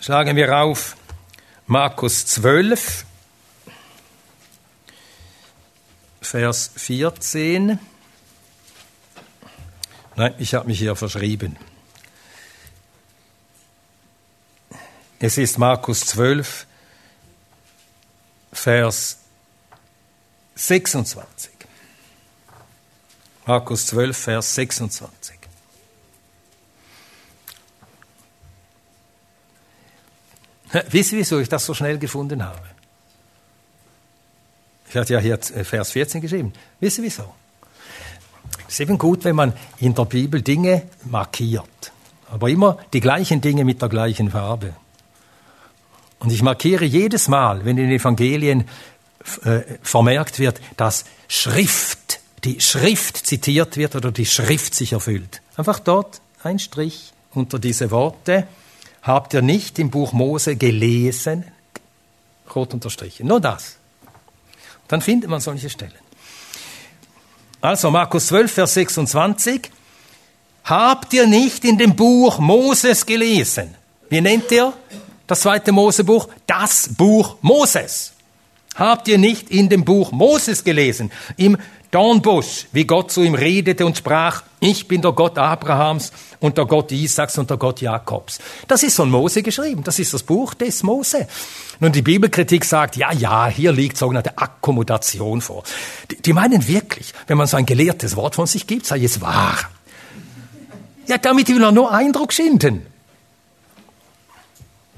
Schlagen 0.00 0.34
wir 0.36 0.56
auf 0.56 0.96
Markus 1.66 2.26
12, 2.26 3.04
Vers 6.20 6.72
14. 6.76 7.78
Nein, 10.16 10.34
ich 10.38 10.54
habe 10.54 10.66
mich 10.66 10.78
hier 10.78 10.96
verschrieben. 10.96 11.56
Es 15.20 15.38
ist 15.38 15.58
Markus 15.58 16.00
12, 16.00 16.66
Vers 18.52 19.18
26. 20.56 21.55
Markus 23.46 23.86
12, 23.86 24.16
Vers 24.16 24.54
26. 24.56 25.36
Wisst 30.90 31.12
ihr, 31.12 31.18
wieso 31.18 31.38
ich 31.38 31.48
das 31.48 31.64
so 31.64 31.72
schnell 31.72 31.98
gefunden 31.98 32.44
habe? 32.44 32.60
Ich 34.88 34.96
hatte 34.96 35.14
ja 35.14 35.20
hier 35.20 35.34
äh, 35.34 35.64
Vers 35.64 35.92
14 35.92 36.20
geschrieben. 36.20 36.52
Wisst 36.80 36.98
ihr 36.98 37.04
wieso? 37.04 37.34
Es 38.66 38.74
ist 38.74 38.80
eben 38.80 38.98
gut, 38.98 39.24
wenn 39.24 39.36
man 39.36 39.52
in 39.78 39.94
der 39.94 40.04
Bibel 40.04 40.42
Dinge 40.42 40.82
markiert. 41.04 41.92
Aber 42.28 42.48
immer 42.48 42.78
die 42.92 43.00
gleichen 43.00 43.40
Dinge 43.40 43.64
mit 43.64 43.80
der 43.80 43.88
gleichen 43.88 44.30
Farbe. 44.30 44.74
Und 46.18 46.32
ich 46.32 46.42
markiere 46.42 46.84
jedes 46.84 47.28
Mal, 47.28 47.64
wenn 47.64 47.78
in 47.78 47.88
den 47.88 48.00
Evangelien 48.00 48.68
äh, 49.44 49.60
vermerkt 49.82 50.40
wird, 50.40 50.60
dass 50.76 51.04
Schrift 51.28 52.15
die 52.46 52.60
Schrift 52.60 53.26
zitiert 53.26 53.76
wird 53.76 53.96
oder 53.96 54.12
die 54.12 54.24
Schrift 54.24 54.74
sich 54.74 54.92
erfüllt. 54.92 55.42
Einfach 55.56 55.80
dort 55.80 56.20
ein 56.44 56.60
Strich 56.60 57.12
unter 57.32 57.58
diese 57.58 57.90
Worte. 57.90 58.46
Habt 59.02 59.34
ihr 59.34 59.42
nicht 59.42 59.78
im 59.80 59.90
Buch 59.90 60.12
Mose 60.12 60.54
gelesen? 60.54 61.44
Rot 62.54 62.72
unterstrichen. 62.72 63.26
Nur 63.26 63.40
das. 63.40 63.76
Dann 64.86 65.02
findet 65.02 65.28
man 65.28 65.40
solche 65.40 65.68
Stellen. 65.68 65.92
Also 67.60 67.90
Markus 67.90 68.28
12, 68.28 68.52
Vers 68.52 68.74
26. 68.74 69.70
Habt 70.64 71.12
ihr 71.14 71.26
nicht 71.26 71.64
in 71.64 71.78
dem 71.78 71.96
Buch 71.96 72.38
Moses 72.38 73.04
gelesen? 73.04 73.74
Wie 74.08 74.20
nennt 74.20 74.52
ihr 74.52 74.72
das 75.26 75.40
zweite 75.40 75.72
Mosebuch? 75.72 76.28
Das 76.46 76.90
Buch 76.96 77.36
Moses. 77.42 78.12
Habt 78.76 79.08
ihr 79.08 79.16
nicht 79.16 79.50
in 79.50 79.68
dem 79.68 79.84
Buch 79.84 80.12
Moses 80.12 80.62
gelesen? 80.62 81.10
Im 81.36 81.56
Dornbusch, 81.90 82.66
wie 82.72 82.84
Gott 82.84 83.10
zu 83.10 83.22
ihm 83.22 83.34
redete 83.34 83.86
und 83.86 83.96
sprach, 83.96 84.42
ich 84.60 84.88
bin 84.88 85.02
der 85.02 85.12
Gott 85.12 85.38
Abrahams 85.38 86.12
und 86.40 86.58
der 86.58 86.66
Gott 86.66 86.92
Isaaks 86.92 87.38
und 87.38 87.48
der 87.50 87.56
Gott 87.56 87.80
Jakobs. 87.80 88.38
Das 88.68 88.82
ist 88.82 88.96
von 88.96 89.10
Mose 89.10 89.42
geschrieben, 89.42 89.82
das 89.84 89.98
ist 89.98 90.12
das 90.12 90.22
Buch 90.22 90.54
des 90.54 90.82
Mose. 90.82 91.26
Nun, 91.80 91.92
die 91.92 92.02
Bibelkritik 92.02 92.64
sagt, 92.64 92.96
ja, 92.96 93.12
ja, 93.12 93.46
hier 93.46 93.72
liegt 93.72 93.96
sogenannte 93.96 94.36
Akkommodation 94.38 95.40
vor. 95.40 95.62
Die, 96.10 96.20
die 96.20 96.32
meinen 96.32 96.66
wirklich, 96.66 97.12
wenn 97.26 97.38
man 97.38 97.46
so 97.46 97.56
ein 97.56 97.66
gelehrtes 97.66 98.16
Wort 98.16 98.34
von 98.34 98.46
sich 98.46 98.66
gibt, 98.66 98.86
sei 98.86 99.04
es 99.04 99.20
wahr. 99.20 99.58
Ja, 101.06 101.18
damit 101.18 101.48
will 101.48 101.62
er 101.62 101.72
nur 101.72 101.92
Eindruck 101.92 102.32
schinden. 102.32 102.86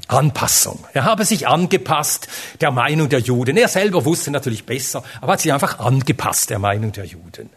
Anpassung. 0.09 0.85
Er 0.95 1.05
habe 1.05 1.25
sich 1.25 1.47
angepasst 1.47 2.29
der 2.61 2.71
Meinung 2.71 3.09
der 3.09 3.21
Juden. 3.21 3.57
Er 3.57 3.69
selber 3.69 4.05
wusste 4.05 4.31
natürlich 4.31 4.65
besser, 4.67 5.05
aber 5.21 5.35
hat 5.35 5.41
sich 5.41 5.53
einfach 5.53 5.79
angepasst 5.79 6.51
der 6.51 6.59
Meinung 6.59 6.93
der 6.93 7.05
Juden. 7.05 7.51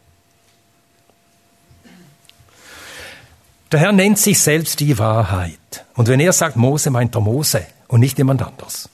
Der 3.72 3.80
Herr 3.80 3.94
nennt 3.94 4.20
sich 4.20 4.40
selbst 4.40 4.82
die 4.82 4.98
Wahrheit. 5.00 5.86
Und 5.96 6.10
wenn 6.10 6.20
er 6.20 6.34
sagt 6.34 6.58
Mose, 6.58 6.92
meint 6.92 7.16
er 7.16 7.22
Mose 7.22 7.66
und 7.88 8.02
nicht 8.02 8.18
jemand 8.18 8.42
anders. 8.42 8.90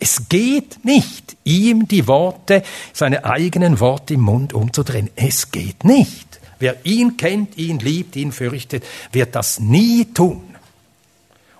Es 0.00 0.28
geht 0.28 0.84
nicht, 0.84 1.36
ihm 1.44 1.88
die 1.88 2.06
Worte, 2.08 2.62
seine 2.92 3.24
eigenen 3.24 3.80
Worte 3.80 4.14
im 4.14 4.20
Mund 4.20 4.52
umzudrehen. 4.52 5.08
Es 5.14 5.50
geht 5.50 5.84
nicht. 5.84 6.40
Wer 6.58 6.84
ihn 6.84 7.16
kennt, 7.16 7.56
ihn 7.56 7.78
liebt, 7.78 8.16
ihn 8.16 8.32
fürchtet, 8.32 8.84
wird 9.12 9.34
das 9.34 9.60
nie 9.60 10.06
tun. 10.06 10.56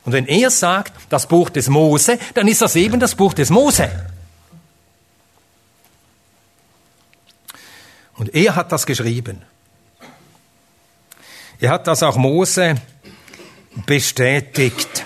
Und 0.09 0.13
wenn 0.13 0.27
er 0.27 0.51
sagt, 0.51 0.95
das 1.11 1.27
Buch 1.27 1.51
des 1.51 1.69
Mose, 1.69 2.19
dann 2.33 2.49
ist 2.49 2.63
das 2.63 2.77
eben 2.77 2.99
das 2.99 3.15
Buch 3.15 3.35
des 3.35 3.51
Mose. 3.51 3.91
Und 8.15 8.35
er 8.35 8.57
hat 8.57 8.73
das 8.73 8.87
geschrieben. 8.87 9.43
Er 11.61 11.73
hat 11.73 11.87
das 11.87 12.03
auch 12.03 12.17
Mose 12.17 12.77
bestätigt. 13.85 15.05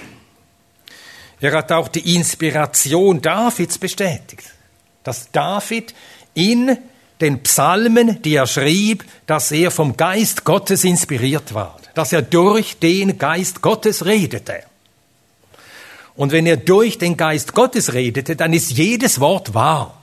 Er 1.41 1.53
hat 1.53 1.73
auch 1.73 1.89
die 1.89 2.15
Inspiration 2.15 3.21
Davids 3.21 3.79
bestätigt, 3.79 4.55
dass 5.03 5.33
David 5.33 5.97
in 6.33 6.79
den 7.21 7.43
Psalmen, 7.43 8.23
die 8.23 8.37
er 8.37 8.47
schrieb, 8.47 9.05
dass 9.27 9.51
er 9.51 9.73
vom 9.73 9.97
Geist 9.97 10.45
Gottes 10.45 10.85
inspiriert 10.85 11.55
war, 11.55 11.81
dass 11.95 12.13
er 12.13 12.23
durch 12.23 12.79
den 12.79 13.19
Geist 13.19 13.63
Gottes 13.63 14.07
redete. 14.07 14.63
Und 16.15 16.33
wenn 16.33 16.47
er 16.47 16.57
durch 16.57 16.99
den 16.99 17.17
Geist 17.17 17.55
Gottes 17.55 17.93
redete, 17.95 18.37
dann 18.37 18.53
ist 18.53 18.71
jedes 18.71 19.21
Wort 19.21 19.55
wahr. 19.55 19.99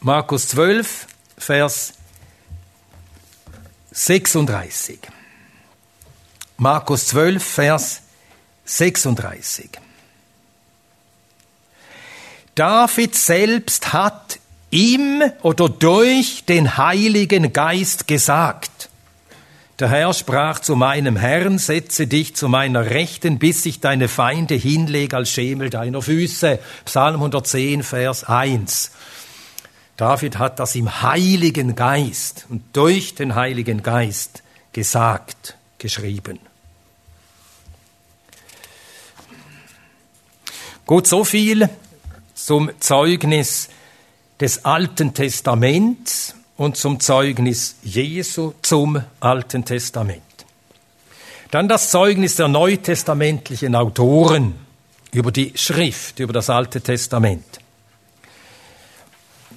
Markus 0.00 0.48
12, 0.48 1.06
Vers 1.38 1.94
36. 3.90 5.00
Markus 6.56 7.06
12, 7.06 7.42
Vers 7.42 8.02
36. 8.64 9.70
David 12.54 13.14
selbst 13.14 13.92
hat 13.92 14.38
im 14.70 15.22
oder 15.42 15.68
durch 15.68 16.44
den 16.44 16.76
Heiligen 16.76 17.52
Geist 17.52 18.06
gesagt, 18.06 18.88
der 19.80 19.88
Herr 19.88 20.14
sprach 20.14 20.60
zu 20.60 20.76
meinem 20.76 21.16
Herrn, 21.16 21.58
setze 21.58 22.06
dich 22.06 22.36
zu 22.36 22.48
meiner 22.48 22.90
Rechten, 22.90 23.38
bis 23.38 23.66
ich 23.66 23.80
deine 23.80 24.08
Feinde 24.08 24.54
hinlege 24.54 25.16
als 25.16 25.30
Schemel 25.30 25.70
deiner 25.70 26.00
Füße. 26.00 26.60
Psalm 26.84 27.16
110, 27.16 27.82
Vers 27.82 28.24
1. 28.24 28.92
David 29.96 30.38
hat 30.38 30.60
das 30.60 30.74
im 30.74 31.02
Heiligen 31.02 31.74
Geist 31.74 32.46
und 32.48 32.62
durch 32.72 33.14
den 33.14 33.34
Heiligen 33.34 33.82
Geist 33.82 34.42
gesagt, 34.72 35.56
geschrieben. 35.78 36.38
Gut, 40.86 41.06
so 41.06 41.24
viel 41.24 41.68
zum 42.34 42.70
Zeugnis 42.78 43.68
des 44.40 44.64
Alten 44.64 45.14
Testaments 45.14 46.34
und 46.56 46.76
zum 46.76 47.00
Zeugnis 47.00 47.76
Jesu 47.82 48.52
zum 48.62 49.02
Alten 49.20 49.64
Testament. 49.64 50.22
Dann 51.50 51.68
das 51.68 51.90
Zeugnis 51.90 52.36
der 52.36 52.48
neutestamentlichen 52.48 53.74
Autoren 53.74 54.54
über 55.12 55.30
die 55.30 55.52
Schrift, 55.54 56.18
über 56.18 56.32
das 56.32 56.50
Alte 56.50 56.80
Testament. 56.80 57.44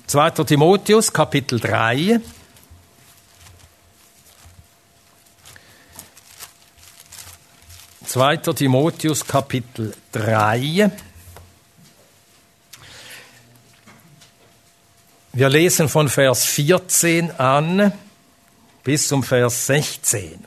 2. 0.08 0.30
Timotheus 0.30 1.12
Kapitel 1.12 1.60
3. 1.60 2.22
Zweiter 8.06 8.56
Timotheus 8.56 9.26
Kapitel 9.28 9.94
3. 10.14 10.92
Wir 15.38 15.50
lesen 15.50 15.88
von 15.88 16.10
Vers 16.10 16.46
14 16.46 17.30
an 17.40 17.94
bis 18.84 19.08
zum 19.08 19.22
Vers 19.22 19.68
16. 19.68 20.44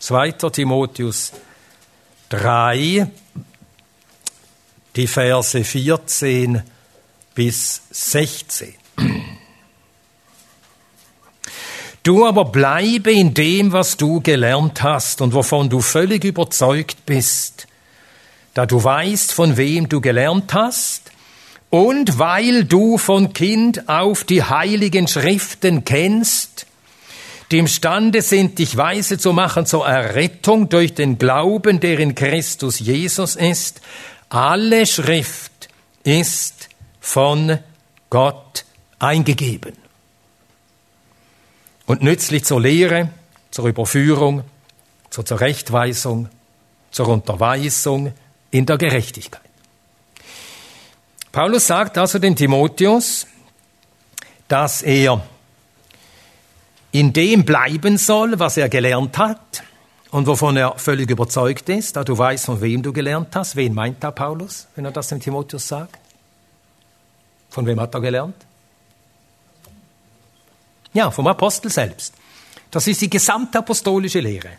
2. 0.00 0.32
Timotheus 0.32 1.32
3, 2.28 3.10
die 4.96 5.06
Verse 5.06 5.64
14 5.64 6.62
bis 7.34 7.80
16. 7.90 8.74
Du 12.02 12.26
aber 12.26 12.44
bleibe 12.44 13.12
in 13.12 13.32
dem, 13.32 13.72
was 13.72 13.96
du 13.96 14.20
gelernt 14.20 14.82
hast 14.82 15.22
und 15.22 15.32
wovon 15.32 15.70
du 15.70 15.80
völlig 15.80 16.24
überzeugt 16.24 17.06
bist, 17.06 17.66
da 18.52 18.66
du 18.66 18.84
weißt, 18.84 19.32
von 19.32 19.56
wem 19.56 19.88
du 19.88 20.02
gelernt 20.02 20.52
hast, 20.52 21.11
und 21.72 22.18
weil 22.18 22.64
du 22.64 22.98
von 22.98 23.32
Kind 23.32 23.88
auf 23.88 24.24
die 24.24 24.42
heiligen 24.42 25.08
Schriften 25.08 25.86
kennst, 25.86 26.66
die 27.50 27.56
imstande 27.56 28.20
sind, 28.20 28.58
dich 28.58 28.76
weise 28.76 29.16
zu 29.16 29.32
machen 29.32 29.64
zur 29.64 29.86
Errettung 29.86 30.68
durch 30.68 30.92
den 30.92 31.16
Glauben, 31.16 31.80
der 31.80 31.98
in 31.98 32.14
Christus 32.14 32.78
Jesus 32.78 33.36
ist, 33.36 33.80
alle 34.28 34.84
Schrift 34.84 35.70
ist 36.04 36.68
von 37.00 37.58
Gott 38.10 38.66
eingegeben 38.98 39.72
und 41.86 42.02
nützlich 42.02 42.44
zur 42.44 42.60
Lehre, 42.60 43.08
zur 43.50 43.64
Überführung, 43.64 44.44
zur 45.08 45.24
Zurechtweisung, 45.24 46.28
zur 46.90 47.08
Unterweisung 47.08 48.12
in 48.50 48.66
der 48.66 48.76
Gerechtigkeit. 48.76 49.51
Paulus 51.32 51.66
sagt 51.66 51.96
also 51.96 52.18
dem 52.18 52.36
Timotheus, 52.36 53.26
dass 54.48 54.82
er 54.82 55.26
in 56.90 57.14
dem 57.14 57.46
bleiben 57.46 57.96
soll, 57.96 58.38
was 58.38 58.58
er 58.58 58.68
gelernt 58.68 59.16
hat 59.16 59.62
und 60.10 60.26
wovon 60.26 60.58
er 60.58 60.78
völlig 60.78 61.08
überzeugt 61.08 61.70
ist, 61.70 61.96
da 61.96 62.04
du 62.04 62.16
weißt, 62.16 62.44
von 62.44 62.60
wem 62.60 62.82
du 62.82 62.92
gelernt 62.92 63.34
hast. 63.34 63.56
Wen 63.56 63.72
meint 63.72 64.04
da 64.04 64.10
Paulus, 64.10 64.68
wenn 64.76 64.84
er 64.84 64.92
das 64.92 65.08
dem 65.08 65.20
Timotheus 65.20 65.66
sagt? 65.66 65.98
Von 67.48 67.64
wem 67.64 67.80
hat 67.80 67.94
er 67.94 68.02
gelernt? 68.02 68.36
Ja, 70.92 71.10
vom 71.10 71.26
Apostel 71.26 71.70
selbst. 71.70 72.12
Das 72.70 72.86
ist 72.86 73.00
die 73.00 73.08
gesamte 73.08 73.58
apostolische 73.58 74.20
Lehre. 74.20 74.50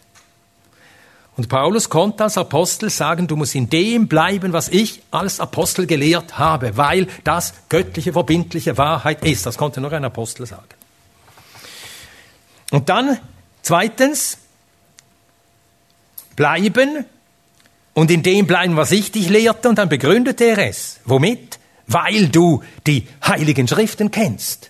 Und 1.35 1.49
Paulus 1.49 1.89
konnte 1.89 2.23
als 2.23 2.37
Apostel 2.37 2.91
sagen, 2.91 3.27
du 3.27 3.35
musst 3.35 3.55
in 3.55 3.69
dem 3.69 4.07
bleiben, 4.07 4.53
was 4.53 4.69
ich 4.69 5.01
als 5.09 5.39
Apostel 5.39 5.87
gelehrt 5.87 6.37
habe, 6.37 6.77
weil 6.77 7.07
das 7.23 7.53
göttliche, 7.69 8.13
verbindliche 8.13 8.77
Wahrheit 8.77 9.25
ist. 9.25 9.45
Das 9.45 9.57
konnte 9.57 9.81
nur 9.81 9.91
ein 9.91 10.05
Apostel 10.05 10.45
sagen. 10.45 10.67
Und 12.69 12.89
dann, 12.89 13.19
zweitens, 13.63 14.37
bleiben 16.35 17.05
und 17.93 18.11
in 18.11 18.21
dem 18.21 18.45
bleiben, 18.45 18.75
was 18.75 18.91
ich 18.91 19.11
dich 19.11 19.29
lehrte, 19.29 19.69
und 19.69 19.77
dann 19.77 19.89
begründete 19.89 20.45
er 20.45 20.69
es. 20.69 20.99
Womit? 21.05 21.59
Weil 21.87 22.29
du 22.29 22.63
die 22.85 23.07
heiligen 23.25 23.67
Schriften 23.67 24.11
kennst. 24.11 24.69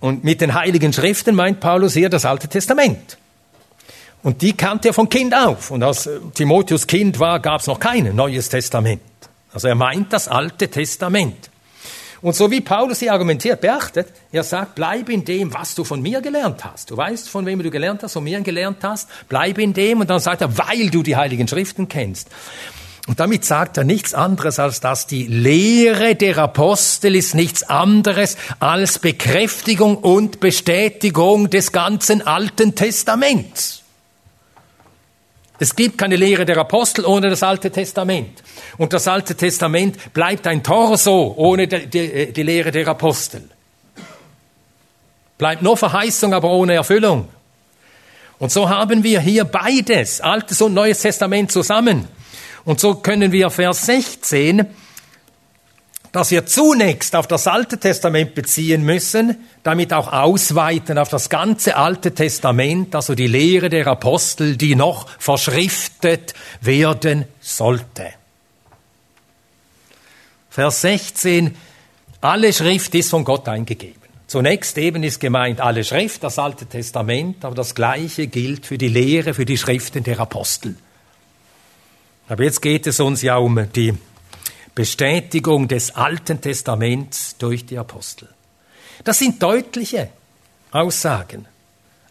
Und 0.00 0.24
mit 0.24 0.40
den 0.40 0.54
heiligen 0.54 0.92
Schriften 0.92 1.34
meint 1.34 1.60
Paulus 1.60 1.94
hier 1.94 2.08
das 2.08 2.24
Alte 2.24 2.48
Testament. 2.48 3.18
Und 4.26 4.42
die 4.42 4.54
kannte 4.54 4.88
er 4.88 4.92
von 4.92 5.08
Kind 5.08 5.32
auf. 5.36 5.70
Und 5.70 5.84
als 5.84 6.10
Timotheus 6.34 6.88
Kind 6.88 7.20
war, 7.20 7.38
gab 7.38 7.60
es 7.60 7.68
noch 7.68 7.78
kein 7.78 8.12
Neues 8.16 8.48
Testament. 8.48 9.00
Also 9.52 9.68
er 9.68 9.76
meint 9.76 10.12
das 10.12 10.26
Alte 10.26 10.66
Testament. 10.66 11.48
Und 12.22 12.34
so 12.34 12.50
wie 12.50 12.60
Paulus 12.60 12.98
hier 12.98 13.12
argumentiert, 13.12 13.60
beachtet, 13.60 14.08
er 14.32 14.42
sagt, 14.42 14.74
bleib 14.74 15.10
in 15.10 15.24
dem, 15.24 15.54
was 15.54 15.76
du 15.76 15.84
von 15.84 16.02
mir 16.02 16.20
gelernt 16.22 16.64
hast. 16.64 16.90
Du 16.90 16.96
weißt, 16.96 17.28
von 17.28 17.46
wem 17.46 17.62
du 17.62 17.70
gelernt 17.70 18.02
hast, 18.02 18.14
von 18.14 18.24
mir 18.24 18.40
gelernt 18.40 18.78
hast, 18.82 19.08
bleib 19.28 19.58
in 19.58 19.72
dem. 19.72 20.00
Und 20.00 20.10
dann 20.10 20.18
sagt 20.18 20.40
er, 20.40 20.58
weil 20.58 20.90
du 20.90 21.04
die 21.04 21.14
Heiligen 21.14 21.46
Schriften 21.46 21.86
kennst. 21.86 22.28
Und 23.06 23.20
damit 23.20 23.44
sagt 23.44 23.76
er 23.76 23.84
nichts 23.84 24.12
anderes, 24.12 24.58
als 24.58 24.80
dass 24.80 25.06
die 25.06 25.28
Lehre 25.28 26.16
der 26.16 26.38
Apostel 26.38 27.14
ist 27.14 27.36
nichts 27.36 27.62
anderes 27.62 28.36
als 28.58 28.98
Bekräftigung 28.98 29.96
und 29.96 30.40
Bestätigung 30.40 31.48
des 31.48 31.70
ganzen 31.70 32.26
Alten 32.26 32.74
Testaments. 32.74 33.84
Es 35.58 35.74
gibt 35.74 35.96
keine 35.96 36.16
Lehre 36.16 36.44
der 36.44 36.58
Apostel 36.58 37.04
ohne 37.04 37.30
das 37.30 37.42
Alte 37.42 37.70
Testament. 37.70 38.42
Und 38.76 38.92
das 38.92 39.08
Alte 39.08 39.34
Testament 39.34 40.12
bleibt 40.12 40.46
ein 40.46 40.62
Torso 40.62 41.34
ohne 41.36 41.66
die, 41.66 41.86
die, 41.86 42.32
die 42.32 42.42
Lehre 42.42 42.70
der 42.70 42.86
Apostel. 42.88 43.42
Bleibt 45.38 45.62
nur 45.62 45.76
Verheißung, 45.76 46.34
aber 46.34 46.50
ohne 46.50 46.74
Erfüllung. 46.74 47.28
Und 48.38 48.52
so 48.52 48.68
haben 48.68 49.02
wir 49.02 49.20
hier 49.20 49.44
beides, 49.44 50.20
Altes 50.20 50.60
und 50.60 50.74
Neues 50.74 51.00
Testament 51.00 51.50
zusammen. 51.52 52.06
Und 52.64 52.80
so 52.80 52.96
können 52.96 53.32
wir 53.32 53.48
Vers 53.50 53.86
16, 53.86 54.66
dass 56.16 56.30
wir 56.30 56.46
zunächst 56.46 57.14
auf 57.14 57.26
das 57.26 57.46
Alte 57.46 57.76
Testament 57.76 58.34
beziehen 58.34 58.82
müssen, 58.82 59.36
damit 59.62 59.92
auch 59.92 60.10
ausweiten 60.10 60.96
auf 60.96 61.10
das 61.10 61.28
ganze 61.28 61.76
Alte 61.76 62.14
Testament, 62.14 62.94
also 62.94 63.14
die 63.14 63.26
Lehre 63.26 63.68
der 63.68 63.86
Apostel, 63.86 64.56
die 64.56 64.76
noch 64.76 65.10
verschriftet 65.18 66.32
werden 66.62 67.26
sollte. 67.42 68.14
Vers 70.48 70.80
16, 70.80 71.54
alle 72.22 72.50
Schrift 72.54 72.94
ist 72.94 73.10
von 73.10 73.22
Gott 73.22 73.46
eingegeben. 73.46 74.00
Zunächst 74.26 74.78
eben 74.78 75.02
ist 75.02 75.20
gemeint 75.20 75.60
alle 75.60 75.84
Schrift, 75.84 76.24
das 76.24 76.38
Alte 76.38 76.64
Testament, 76.64 77.44
aber 77.44 77.54
das 77.54 77.74
Gleiche 77.74 78.26
gilt 78.26 78.64
für 78.64 78.78
die 78.78 78.88
Lehre, 78.88 79.34
für 79.34 79.44
die 79.44 79.58
Schriften 79.58 80.02
der 80.02 80.18
Apostel. 80.18 80.76
Aber 82.26 82.42
jetzt 82.42 82.62
geht 82.62 82.86
es 82.86 83.00
uns 83.00 83.20
ja 83.20 83.36
um 83.36 83.70
die 83.74 83.92
Bestätigung 84.76 85.68
des 85.68 85.96
Alten 85.96 86.40
Testaments 86.42 87.36
durch 87.38 87.64
die 87.64 87.78
Apostel. 87.78 88.28
Das 89.04 89.18
sind 89.18 89.42
deutliche 89.42 90.10
Aussagen. 90.70 91.46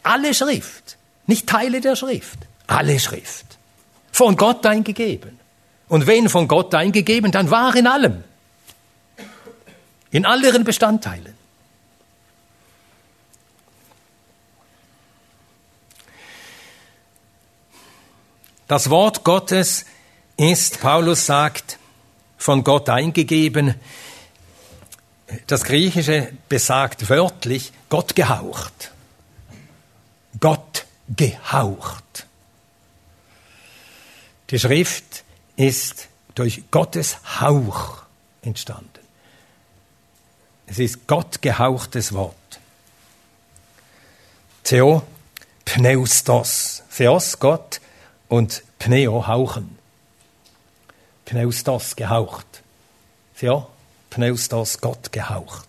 Alle 0.02 0.34
Schrift, 0.34 0.98
nicht 1.28 1.48
Teile 1.48 1.80
der 1.80 1.96
Schrift, 1.96 2.40
alle 2.66 3.00
Schrift. 3.00 3.46
Von 4.12 4.36
Gott 4.36 4.66
eingegeben. 4.66 5.40
Und 5.90 6.08
wenn 6.08 6.28
von 6.28 6.48
Gott 6.48 6.74
eingegeben, 6.74 7.32
dann 7.32 7.52
wahr 7.52 7.76
in 7.76 7.86
allem. 7.86 8.24
In 10.10 10.26
all 10.26 10.44
ihren 10.44 10.64
Bestandteilen. 10.64 11.36
Das 18.68 18.90
Wort 18.90 19.24
Gottes 19.24 19.86
ist, 20.38 20.82
Paulus 20.82 21.28
sagt, 21.28 21.78
von 22.38 22.64
Gott 22.64 22.90
eingegeben. 22.90 23.76
Das 25.48 25.64
Griechische 25.64 26.32
besagt 26.50 27.10
wörtlich 27.10 27.72
Gott 27.90 28.16
gehaucht. 28.16 28.92
Gott 30.40 30.86
gehaucht. 31.16 32.28
Die 34.50 34.60
Schrift 34.60 35.24
ist 35.56 36.08
durch 36.36 36.64
Gottes 36.70 37.18
Hauch 37.40 38.04
entstanden. 38.42 38.90
Es 40.68 40.80
ist 40.80 41.08
Gott 41.08 41.42
gehauchtes 41.42 42.14
Wort. 42.14 42.36
Theo, 44.64 45.04
Pneustos. 45.64 46.84
Theos, 46.96 47.40
Gott, 47.40 47.82
und 48.30 48.64
Pneo 48.80 49.28
hauchen. 49.28 49.78
Pneustos 51.26 51.96
gehaucht. 51.96 52.46
Ja, 53.42 53.68
Pneustos 54.10 54.80
Gott 54.80 55.12
gehaucht. 55.12 55.68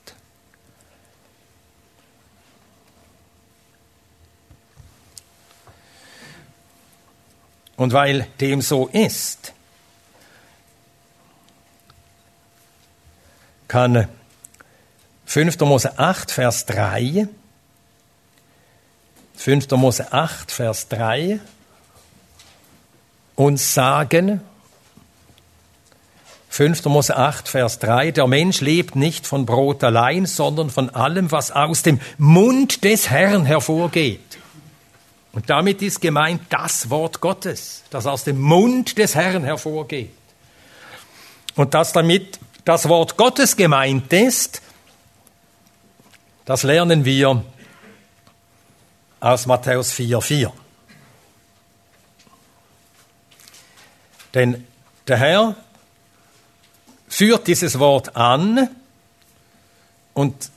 Und 7.76 7.92
weil 7.92 8.26
dem 8.40 8.62
so 8.62 8.86
ist, 8.88 9.52
kann 13.68 14.08
5. 15.26 15.58
Mose 15.60 15.98
8, 15.98 16.30
Vers 16.30 16.64
3, 16.66 17.28
5. 19.34 19.70
Mose 19.72 20.12
8, 20.12 20.50
Vers 20.50 20.88
3 20.88 21.40
uns 23.34 23.74
sagen, 23.74 24.40
5. 26.56 26.86
Mose 26.86 27.14
8, 27.14 27.48
Vers 27.50 27.80
3, 27.80 28.12
der 28.12 28.26
Mensch 28.26 28.62
lebt 28.62 28.96
nicht 28.96 29.26
von 29.26 29.44
Brot 29.44 29.84
allein, 29.84 30.24
sondern 30.24 30.70
von 30.70 30.88
allem, 30.88 31.30
was 31.30 31.50
aus 31.50 31.82
dem 31.82 32.00
Mund 32.16 32.82
des 32.82 33.10
Herrn 33.10 33.44
hervorgeht. 33.44 34.38
Und 35.32 35.50
damit 35.50 35.82
ist 35.82 36.00
gemeint 36.00 36.40
das 36.48 36.88
Wort 36.88 37.20
Gottes, 37.20 37.82
das 37.90 38.06
aus 38.06 38.24
dem 38.24 38.40
Mund 38.40 38.96
des 38.96 39.14
Herrn 39.14 39.44
hervorgeht. 39.44 40.14
Und 41.56 41.74
dass 41.74 41.92
damit 41.92 42.40
das 42.64 42.88
Wort 42.88 43.18
Gottes 43.18 43.54
gemeint 43.54 44.10
ist, 44.14 44.62
das 46.46 46.62
lernen 46.62 47.04
wir 47.04 47.44
aus 49.20 49.44
Matthäus 49.44 49.92
4, 49.92 50.22
4. 50.22 50.52
Denn 54.32 54.66
der 55.06 55.18
Herr 55.18 55.56
führt 57.16 57.46
dieses 57.46 57.78
Wort 57.78 58.14
an 58.14 58.68
und 60.12 60.50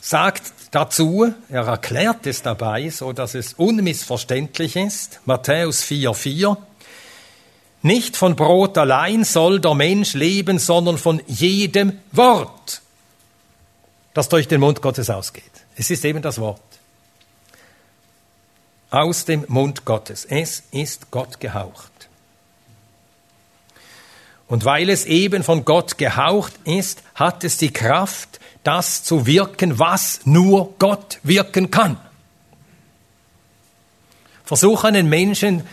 sagt 0.00 0.42
dazu, 0.70 1.34
er 1.50 1.66
erklärt 1.66 2.26
es 2.26 2.40
dabei, 2.40 2.88
so 2.88 3.12
dass 3.12 3.34
es 3.34 3.52
unmissverständlich 3.52 4.74
ist, 4.76 5.20
Matthäus 5.26 5.84
4,4, 5.84 6.56
nicht 7.82 8.16
von 8.16 8.36
Brot 8.36 8.78
allein 8.78 9.24
soll 9.24 9.60
der 9.60 9.74
Mensch 9.74 10.14
leben, 10.14 10.58
sondern 10.58 10.96
von 10.96 11.20
jedem 11.26 12.00
Wort, 12.12 12.80
das 14.14 14.30
durch 14.30 14.48
den 14.48 14.62
Mund 14.62 14.80
Gottes 14.80 15.10
ausgeht. 15.10 15.44
Es 15.76 15.90
ist 15.90 16.06
eben 16.06 16.22
das 16.22 16.38
Wort. 16.38 16.62
Aus 18.88 19.26
dem 19.26 19.44
Mund 19.48 19.84
Gottes. 19.84 20.24
Es 20.24 20.62
ist 20.70 21.10
Gott 21.10 21.38
gehaucht. 21.38 21.93
Und 24.54 24.64
weil 24.64 24.88
es 24.88 25.04
eben 25.04 25.42
von 25.42 25.64
Gott 25.64 25.98
gehaucht 25.98 26.52
ist, 26.62 27.02
hat 27.16 27.42
es 27.42 27.56
die 27.56 27.72
Kraft, 27.72 28.38
das 28.62 29.02
zu 29.02 29.26
wirken, 29.26 29.80
was 29.80 30.20
nur 30.26 30.74
Gott 30.78 31.18
wirken 31.24 31.72
kann. 31.72 31.98
Versuch 34.44 34.84
einen 34.84 35.08
Menschen 35.08 35.64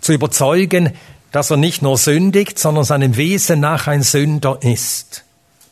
zu 0.00 0.14
überzeugen, 0.14 0.94
dass 1.32 1.50
er 1.50 1.58
nicht 1.58 1.82
nur 1.82 1.98
sündigt, 1.98 2.58
sondern 2.58 2.84
seinem 2.84 3.18
Wesen 3.18 3.60
nach 3.60 3.88
ein 3.88 4.02
Sünder 4.02 4.56
ist. 4.62 5.22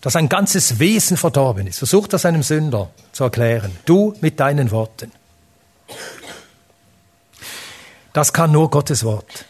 Dass 0.03 0.15
ein 0.15 0.29
ganzes 0.29 0.79
Wesen 0.79 1.17
verdorben 1.17 1.69
ist. 1.69 1.79
Versuch 1.79 2.07
das 2.07 2.27
einem 2.27 2.43
Sünder 2.43 2.91
zu 3.13 3.25
erklären. 3.25 3.75
Du 3.87 4.15
mit 4.21 4.39
deinen 4.41 4.71
Worten. 4.73 5.11
Das 8.13 8.35
kann 8.35 8.53
nur 8.53 8.69
Gottes 8.69 9.05
Wort. 9.05 9.47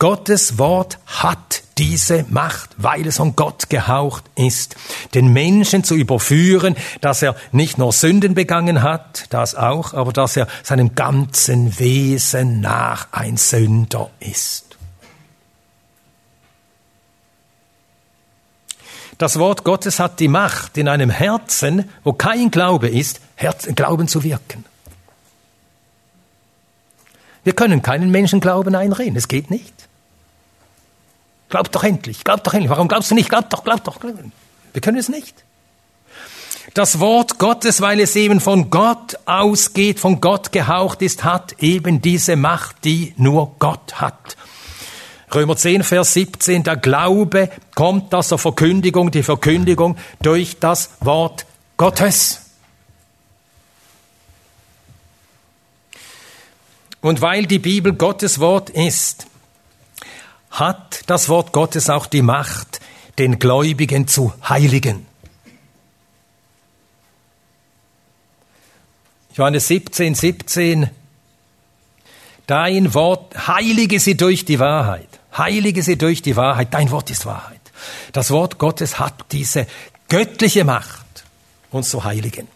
Gottes 0.00 0.58
Wort 0.58 0.98
hat 1.06 1.62
diese 1.78 2.24
Macht, 2.28 2.70
weil 2.78 3.06
es 3.06 3.18
von 3.18 3.36
Gott 3.36 3.68
gehaucht 3.68 4.24
ist, 4.34 4.76
den 5.14 5.32
Menschen 5.32 5.84
zu 5.84 5.94
überführen, 5.94 6.74
dass 7.00 7.22
er 7.22 7.36
nicht 7.52 7.76
nur 7.76 7.92
Sünden 7.92 8.34
begangen 8.34 8.82
hat, 8.82 9.26
das 9.30 9.54
auch, 9.54 9.92
aber 9.92 10.12
dass 10.12 10.36
er 10.36 10.48
seinem 10.62 10.94
ganzen 10.94 11.78
Wesen 11.78 12.60
nach 12.60 13.08
ein 13.12 13.36
Sünder 13.36 14.10
ist. 14.20 14.66
Das 19.18 19.38
Wort 19.38 19.64
Gottes 19.64 19.98
hat 19.98 20.20
die 20.20 20.28
Macht, 20.28 20.76
in 20.76 20.88
einem 20.88 21.08
Herzen, 21.08 21.88
wo 22.04 22.12
kein 22.12 22.50
Glaube 22.50 22.88
ist, 22.88 23.20
Glauben 23.74 24.08
zu 24.08 24.24
wirken. 24.24 24.64
Wir 27.44 27.54
können 27.54 27.80
keinen 27.80 28.10
Menschen 28.10 28.40
Glauben 28.40 28.74
einreden, 28.74 29.16
es 29.16 29.28
geht 29.28 29.50
nicht. 29.50 29.72
Glaub 31.48 31.70
doch 31.70 31.84
endlich, 31.84 32.24
glaub 32.24 32.42
doch 32.44 32.54
endlich. 32.54 32.70
Warum 32.70 32.88
glaubst 32.88 33.10
du 33.10 33.14
nicht? 33.14 33.28
Glaub 33.28 33.48
doch, 33.50 33.62
glaub 33.64 33.84
doch. 33.84 34.00
Glaub. 34.00 34.14
Wir 34.72 34.80
können 34.80 34.98
es 34.98 35.08
nicht. 35.08 35.44
Das 36.74 37.00
Wort 37.00 37.38
Gottes, 37.38 37.80
weil 37.80 38.00
es 38.00 38.16
eben 38.16 38.40
von 38.40 38.70
Gott 38.70 39.18
ausgeht, 39.24 40.00
von 40.00 40.20
Gott 40.20 40.52
gehaucht 40.52 41.00
ist, 41.00 41.24
hat 41.24 41.54
eben 41.62 42.02
diese 42.02 42.36
Macht, 42.36 42.84
die 42.84 43.14
nur 43.16 43.54
Gott 43.58 44.00
hat. 44.00 44.36
Römer 45.34 45.56
10, 45.56 45.82
Vers 45.82 46.12
17, 46.12 46.64
der 46.64 46.76
Glaube 46.76 47.50
kommt 47.74 48.14
aus 48.14 48.28
der 48.28 48.38
Verkündigung, 48.38 49.10
die 49.10 49.22
Verkündigung 49.22 49.96
durch 50.20 50.58
das 50.58 50.90
Wort 51.00 51.46
Gottes. 51.76 52.42
Und 57.00 57.20
weil 57.20 57.46
die 57.46 57.58
Bibel 57.58 57.92
Gottes 57.92 58.38
Wort 58.40 58.70
ist, 58.70 59.26
hat 60.56 61.02
das 61.06 61.28
Wort 61.28 61.52
Gottes 61.52 61.90
auch 61.90 62.06
die 62.06 62.22
Macht, 62.22 62.80
den 63.18 63.38
Gläubigen 63.38 64.08
zu 64.08 64.32
heiligen. 64.48 65.06
Johannes 69.34 69.68
17, 69.68 70.14
17. 70.14 70.90
Dein 72.46 72.94
Wort, 72.94 73.48
heilige 73.48 74.00
sie 74.00 74.16
durch 74.16 74.46
die 74.46 74.58
Wahrheit. 74.58 75.08
Heilige 75.36 75.82
sie 75.82 75.98
durch 75.98 76.22
die 76.22 76.36
Wahrheit. 76.36 76.72
Dein 76.72 76.90
Wort 76.90 77.10
ist 77.10 77.26
Wahrheit. 77.26 77.60
Das 78.12 78.30
Wort 78.30 78.56
Gottes 78.56 78.98
hat 78.98 79.14
diese 79.32 79.66
göttliche 80.08 80.64
Macht, 80.64 81.24
uns 81.70 81.90
zu 81.90 82.04
heiligen. 82.04 82.48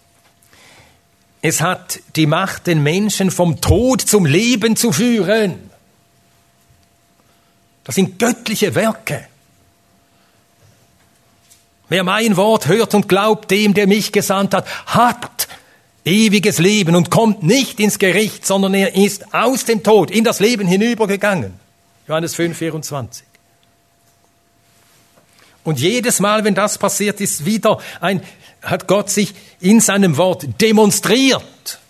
es 1.43 1.61
hat 1.61 2.01
die 2.17 2.27
Macht, 2.27 2.67
den 2.67 2.83
Menschen 2.83 3.31
vom 3.31 3.61
Tod 3.61 4.01
zum 4.01 4.25
Leben 4.25 4.77
zu 4.77 4.91
führen. 4.93 5.70
Das 7.85 7.95
sind 7.95 8.19
göttliche 8.19 8.75
Werke. 8.75 9.27
Wer 11.89 12.05
mein 12.05 12.37
Wort 12.37 12.69
hört 12.69 12.95
und 12.95 13.09
glaubt 13.09 13.51
dem, 13.51 13.75
der 13.75 13.87
mich 13.87 14.13
gesandt 14.13 14.55
hat, 14.55 14.67
hat 14.87 15.49
ewiges 16.05 16.59
Leben 16.59 16.95
und 16.95 17.11
kommt 17.11 17.43
nicht 17.43 17.81
ins 17.81 17.99
Gericht, 17.99 18.47
sondern 18.47 18.75
er 18.75 18.95
ist 18.95 19.35
aus 19.35 19.65
dem 19.65 19.83
Tod 19.83 20.11
in 20.11 20.25
das 20.25 20.41
Leben 20.41 20.67
hinübergegangen. 20.67 21.55
Johannes 22.07 22.35
5, 22.35 22.57
24. 22.57 23.25
Und 25.65 25.79
jedes 25.79 26.21
Mal, 26.21 26.45
wenn 26.45 26.55
das 26.55 26.79
passiert, 26.79 27.21
ist 27.21 27.45
wieder 27.45 27.79
ein, 28.01 28.23
hat 28.63 28.87
Gott 28.87 29.11
sich 29.11 29.35
in 29.61 29.81
seinem 29.81 30.17
Wort 30.17 30.47
demonstriert, 30.61 31.81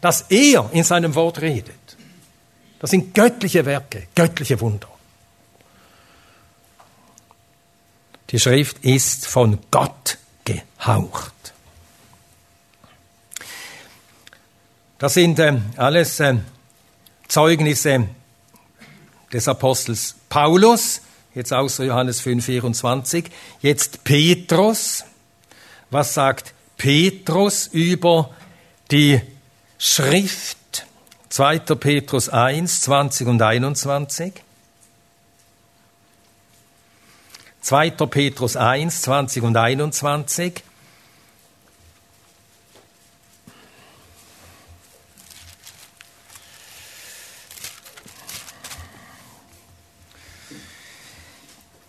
dass 0.00 0.22
er 0.28 0.68
in 0.72 0.84
seinem 0.84 1.14
Wort 1.14 1.40
redet. 1.40 1.74
Das 2.80 2.90
sind 2.90 3.14
göttliche 3.14 3.64
Werke, 3.64 4.08
göttliche 4.14 4.60
Wunder. 4.60 4.88
Die 8.30 8.40
Schrift 8.40 8.78
ist 8.84 9.26
von 9.26 9.58
Gott 9.70 10.18
gehaucht. 10.44 11.32
Das 14.98 15.14
sind 15.14 15.38
äh, 15.38 15.58
alles 15.76 16.20
äh, 16.20 16.36
Zeugnisse 17.28 18.08
des 19.32 19.48
Apostels 19.48 20.14
Paulus, 20.28 21.00
jetzt 21.34 21.52
außer 21.52 21.84
Johannes 21.84 22.20
5, 22.20 22.44
24. 22.44 23.24
Jetzt 23.60 24.04
Petrus. 24.04 25.04
Was 25.90 26.14
sagt 26.14 26.54
Petrus 26.76 27.66
über 27.66 28.30
die 28.90 29.20
Schrift? 29.78 30.86
2. 31.28 31.58
Petrus 31.58 32.28
1, 32.28 32.82
20 32.82 33.26
und 33.26 33.42
21. 33.42 34.43
2. 37.64 37.92
Petrus 37.92 38.56
1, 38.56 39.00
20 39.00 39.42
und 39.42 39.56
21. 39.56 40.62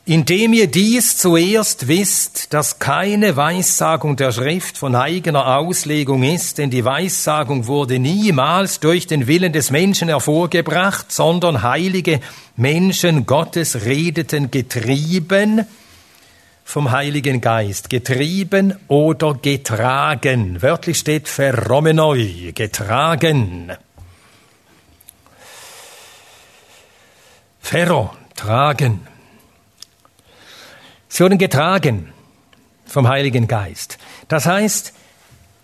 Indem 0.08 0.54
ihr 0.54 0.68
dies 0.68 1.18
zuerst 1.18 1.88
wisst, 1.88 2.54
dass 2.54 2.78
keine 2.78 3.36
Weissagung 3.36 4.16
der 4.16 4.32
Schrift 4.32 4.78
von 4.78 4.96
eigener 4.96 5.58
Auslegung 5.58 6.22
ist, 6.22 6.60
denn 6.60 6.70
die 6.70 6.86
Weissagung 6.86 7.66
wurde 7.66 7.98
niemals 7.98 8.80
durch 8.80 9.08
den 9.08 9.26
Willen 9.26 9.52
des 9.52 9.72
Menschen 9.72 10.10
hervorgebracht, 10.10 11.12
sondern 11.12 11.64
heilige 11.64 12.20
Menschen 12.56 13.26
Gottes 13.26 13.84
redeten 13.86 14.52
getrieben 14.52 15.66
vom 16.64 16.92
Heiligen 16.92 17.42
Geist, 17.42 17.90
getrieben 17.90 18.76
oder 18.88 19.34
getragen. 19.34 20.62
Wörtlich 20.62 21.00
steht 21.00 21.28
verromenoi, 21.28 22.52
getragen. 22.54 23.72
Ferro, 27.60 28.12
tragen. 28.36 29.15
Sie 31.16 31.24
wurden 31.24 31.38
getragen 31.38 32.12
vom 32.86 33.08
Heiligen 33.08 33.48
Geist. 33.48 34.00
Das 34.28 34.46
heißt, 34.46 34.92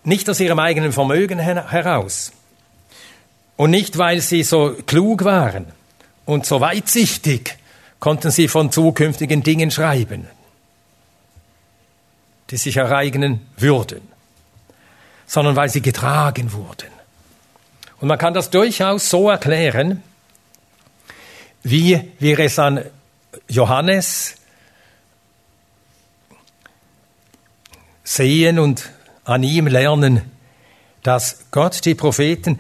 nicht 0.05 0.29
aus 0.29 0.39
ihrem 0.39 0.59
eigenen 0.59 0.93
Vermögen 0.93 1.39
heraus 1.39 2.31
und 3.57 3.69
nicht, 3.69 3.97
weil 3.97 4.21
sie 4.21 4.43
so 4.43 4.77
klug 4.85 5.25
waren 5.25 5.65
und 6.23 6.45
so 6.45 6.61
weitsichtig, 6.61 7.57
konnten 7.99 8.31
sie 8.31 8.47
von 8.47 8.71
zukünftigen 8.71 9.43
Dingen 9.43 9.71
schreiben, 9.71 10.25
die 12.49 12.55
sich 12.55 12.77
ereignen 12.77 13.45
würden, 13.57 14.07
sondern 15.27 15.57
weil 15.57 15.67
sie 15.67 15.81
getragen 15.81 16.53
wurden. 16.53 16.91
Und 17.99 18.07
man 18.07 18.17
kann 18.17 18.33
das 18.33 18.51
durchaus 18.51 19.09
so 19.09 19.29
erklären, 19.29 20.01
wie 21.61 22.09
wir 22.19 22.39
es 22.39 22.57
an 22.57 22.85
Johannes 23.49 24.37
sehen 28.11 28.59
und 28.59 28.89
an 29.23 29.43
ihm 29.43 29.67
lernen, 29.67 30.21
dass 31.01 31.45
Gott 31.51 31.85
die 31.85 31.95
Propheten 31.95 32.59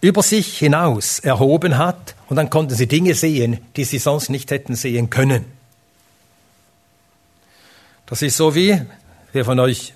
über 0.00 0.22
sich 0.22 0.58
hinaus 0.58 1.18
erhoben 1.18 1.76
hat 1.76 2.14
und 2.28 2.36
dann 2.36 2.50
konnten 2.50 2.74
sie 2.74 2.86
Dinge 2.86 3.14
sehen, 3.14 3.58
die 3.76 3.84
sie 3.84 3.98
sonst 3.98 4.30
nicht 4.30 4.50
hätten 4.50 4.74
sehen 4.74 5.10
können. 5.10 5.44
Das 8.06 8.22
ist 8.22 8.36
so 8.36 8.54
wie, 8.54 8.80
wer 9.32 9.44
von 9.44 9.60
euch 9.60 9.92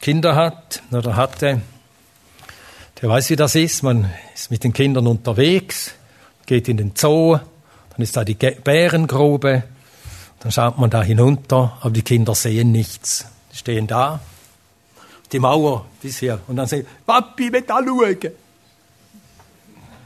Kinder 0.00 0.34
hat 0.34 0.82
oder 0.90 1.14
hatte, 1.16 1.60
der 3.00 3.08
weiß, 3.08 3.30
wie 3.30 3.36
das 3.36 3.54
ist. 3.54 3.82
Man 3.84 4.10
ist 4.34 4.50
mit 4.50 4.64
den 4.64 4.72
Kindern 4.72 5.06
unterwegs, 5.06 5.92
geht 6.46 6.68
in 6.68 6.76
den 6.76 6.92
Zoo, 6.96 7.36
dann 7.36 8.02
ist 8.02 8.16
da 8.16 8.24
die 8.24 8.34
Bärengrube 8.34 9.62
dann 10.40 10.52
schaut 10.52 10.78
man 10.78 10.90
da 10.90 11.02
hinunter, 11.02 11.78
aber 11.80 11.90
die 11.90 12.02
Kinder 12.02 12.34
sehen 12.34 12.72
nichts. 12.72 13.26
Die 13.52 13.56
stehen 13.56 13.86
da, 13.86 14.20
die 15.32 15.38
Mauer 15.38 15.86
bisher. 16.00 16.40
Und 16.46 16.56
dann 16.56 16.66
sagen, 16.66 16.86
Papi, 17.06 17.50
mit 17.50 17.68
da 17.68 17.80
schauen. 17.84 18.32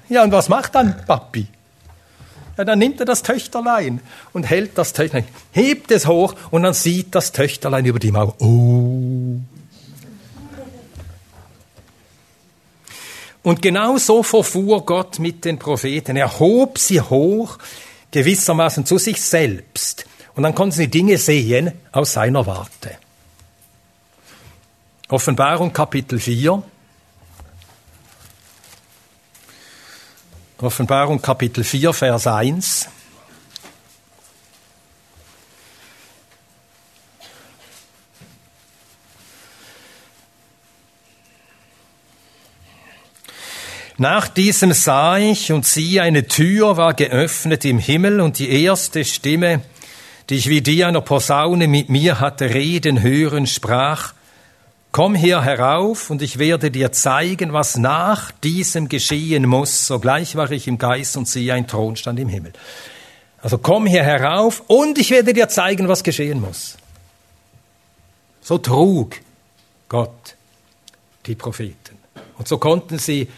Ja, 0.08 0.24
und 0.24 0.32
was 0.32 0.48
macht 0.48 0.74
dann 0.74 1.04
Papi? 1.06 1.46
Ja, 2.56 2.64
dann 2.64 2.78
nimmt 2.78 3.00
er 3.00 3.06
das 3.06 3.22
Töchterlein 3.22 4.00
und 4.32 4.44
hält 4.44 4.76
das 4.76 4.92
Töchterlein, 4.92 5.26
hebt 5.52 5.90
es 5.90 6.06
hoch 6.06 6.34
und 6.50 6.62
dann 6.62 6.74
sieht 6.74 7.14
das 7.14 7.32
Töchterlein 7.32 7.86
über 7.86 7.98
die 7.98 8.10
Mauer. 8.10 8.34
Oh. 8.40 9.40
Und 13.42 13.60
genau 13.60 13.96
so 13.96 14.22
verfuhr 14.22 14.84
Gott 14.86 15.18
mit 15.18 15.44
den 15.44 15.58
Propheten. 15.58 16.16
Er 16.16 16.38
hob 16.38 16.78
sie 16.78 17.00
hoch, 17.00 17.58
gewissermaßen 18.12 18.86
zu 18.86 18.98
sich 18.98 19.20
selbst. 19.20 20.06
Und 20.34 20.42
dann 20.44 20.54
konnten 20.54 20.72
sie 20.72 20.88
Dinge 20.88 21.18
sehen 21.18 21.72
aus 21.92 22.14
seiner 22.14 22.46
Warte. 22.46 22.96
Offenbarung 25.08 25.72
Kapitel 25.72 26.18
4. 26.18 26.62
Offenbarung 30.58 31.20
Kapitel 31.20 31.64
4, 31.64 31.92
Vers 31.92 32.26
1. 32.26 32.88
Nach 43.98 44.26
diesem 44.28 44.72
sah 44.72 45.18
ich 45.18 45.52
und 45.52 45.66
siehe, 45.66 46.02
eine 46.02 46.26
Tür 46.26 46.76
war 46.76 46.94
geöffnet 46.94 47.64
im 47.64 47.78
Himmel 47.78 48.20
und 48.20 48.38
die 48.38 48.50
erste 48.64 49.04
Stimme, 49.04 49.62
die 50.32 50.38
ich 50.38 50.48
wie 50.48 50.62
die 50.62 50.82
einer 50.82 51.02
Posaune 51.02 51.68
mit 51.68 51.90
mir 51.90 52.18
hatte 52.18 52.54
reden 52.54 53.02
hören, 53.02 53.46
sprach, 53.46 54.14
Komm 54.90 55.14
hier 55.14 55.42
herauf 55.42 56.08
und 56.08 56.22
ich 56.22 56.38
werde 56.38 56.70
dir 56.70 56.90
zeigen, 56.90 57.52
was 57.52 57.76
nach 57.76 58.30
diesem 58.30 58.88
geschehen 58.88 59.46
muss. 59.46 59.86
Sogleich 59.86 60.34
war 60.34 60.50
ich 60.50 60.68
im 60.68 60.78
Geist 60.78 61.18
und 61.18 61.28
siehe, 61.28 61.52
ein 61.52 61.66
Thron 61.66 61.96
stand 61.96 62.18
im 62.18 62.30
Himmel. 62.30 62.54
Also 63.42 63.58
komm 63.58 63.86
hier 63.86 64.04
herauf 64.04 64.62
und 64.68 64.96
ich 64.96 65.10
werde 65.10 65.34
dir 65.34 65.50
zeigen, 65.50 65.86
was 65.86 66.02
geschehen 66.02 66.40
muss. 66.40 66.78
So 68.40 68.56
trug 68.56 69.16
Gott 69.90 70.36
die 71.26 71.34
Propheten. 71.34 71.98
Und 72.38 72.48
so 72.48 72.56
konnten 72.56 72.98
sie 72.98 73.28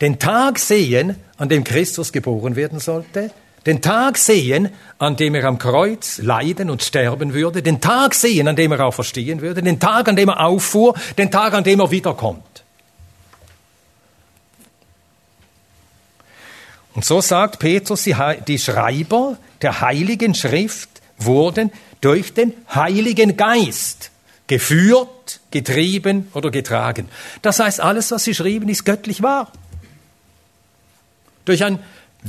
den 0.00 0.20
Tag 0.20 0.60
sehen, 0.60 1.16
an 1.38 1.48
dem 1.48 1.64
Christus 1.64 2.12
geboren 2.12 2.54
werden 2.54 2.78
sollte, 2.78 3.32
den 3.66 3.82
Tag 3.82 4.16
sehen, 4.16 4.70
an 4.98 5.16
dem 5.16 5.34
er 5.34 5.44
am 5.44 5.58
Kreuz 5.58 6.18
leiden 6.18 6.70
und 6.70 6.82
sterben 6.82 7.34
würde, 7.34 7.62
den 7.62 7.80
Tag 7.80 8.14
sehen, 8.14 8.48
an 8.48 8.56
dem 8.56 8.72
er 8.72 8.86
auch 8.86 8.94
verstehen 8.94 9.40
würde, 9.40 9.62
den 9.62 9.80
Tag, 9.80 10.08
an 10.08 10.16
dem 10.16 10.28
er 10.28 10.40
auffuhr, 10.40 10.94
den 11.18 11.30
Tag, 11.30 11.52
an 11.52 11.64
dem 11.64 11.80
er 11.80 11.90
wiederkommt. 11.90 12.64
Und 16.94 17.04
so 17.04 17.20
sagt 17.20 17.58
Petrus, 17.58 18.04
die 18.04 18.58
Schreiber 18.58 19.36
der 19.60 19.82
Heiligen 19.82 20.34
Schrift 20.34 20.88
wurden 21.18 21.70
durch 22.00 22.32
den 22.32 22.54
Heiligen 22.74 23.36
Geist 23.36 24.10
geführt, 24.46 25.40
getrieben 25.50 26.30
oder 26.32 26.50
getragen. 26.50 27.08
Das 27.42 27.58
heißt, 27.58 27.80
alles, 27.80 28.12
was 28.12 28.24
sie 28.24 28.34
schrieben, 28.34 28.68
ist 28.68 28.84
göttlich 28.84 29.22
wahr. 29.22 29.50
Durch 31.44 31.64
ein 31.64 31.80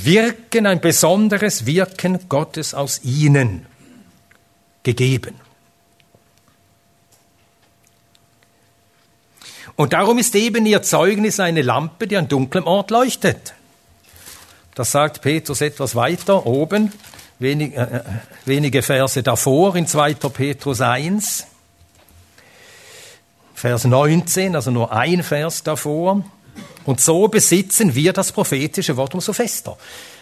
Wirken, 0.05 0.67
ein 0.67 0.79
besonderes 0.79 1.65
Wirken 1.65 2.29
Gottes 2.29 2.73
aus 2.73 3.03
ihnen 3.03 3.65
gegeben. 4.83 5.35
Und 9.75 9.93
darum 9.93 10.17
ist 10.17 10.35
eben 10.35 10.65
ihr 10.65 10.81
Zeugnis 10.81 11.39
eine 11.39 11.61
Lampe, 11.61 12.07
die 12.07 12.17
an 12.17 12.27
dunklem 12.27 12.65
Ort 12.65 12.91
leuchtet. 12.91 13.53
Das 14.75 14.91
sagt 14.91 15.21
Petrus 15.21 15.61
etwas 15.61 15.95
weiter 15.95 16.45
oben, 16.45 16.91
wenig, 17.39 17.75
äh, 17.75 18.03
wenige 18.45 18.83
Verse 18.83 19.21
davor 19.23 19.75
in 19.75 19.87
2. 19.87 20.13
Petrus 20.13 20.81
1, 20.81 21.47
Vers 23.55 23.85
19, 23.85 24.55
also 24.55 24.69
nur 24.69 24.91
ein 24.91 25.23
Vers 25.23 25.63
davor. 25.63 26.23
Und 26.87 27.01
so 27.01 27.27
besitzen 27.27 27.95
wir 27.95 28.13
das 28.13 28.31
prophetische 28.31 28.95
Wort 28.95 29.13
umso 29.13 29.33
fester. 29.33 29.77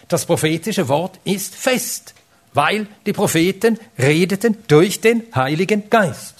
Das 0.08 0.26
prophetische 0.26 0.88
Wort 0.88 1.20
ist 1.22 1.54
fest, 1.54 2.12
weil 2.54 2.88
die 3.06 3.12
Propheten 3.12 3.78
redeten 3.96 4.56
durch 4.66 5.00
den 5.00 5.22
Heiligen 5.32 5.88
Geist. 5.88 6.34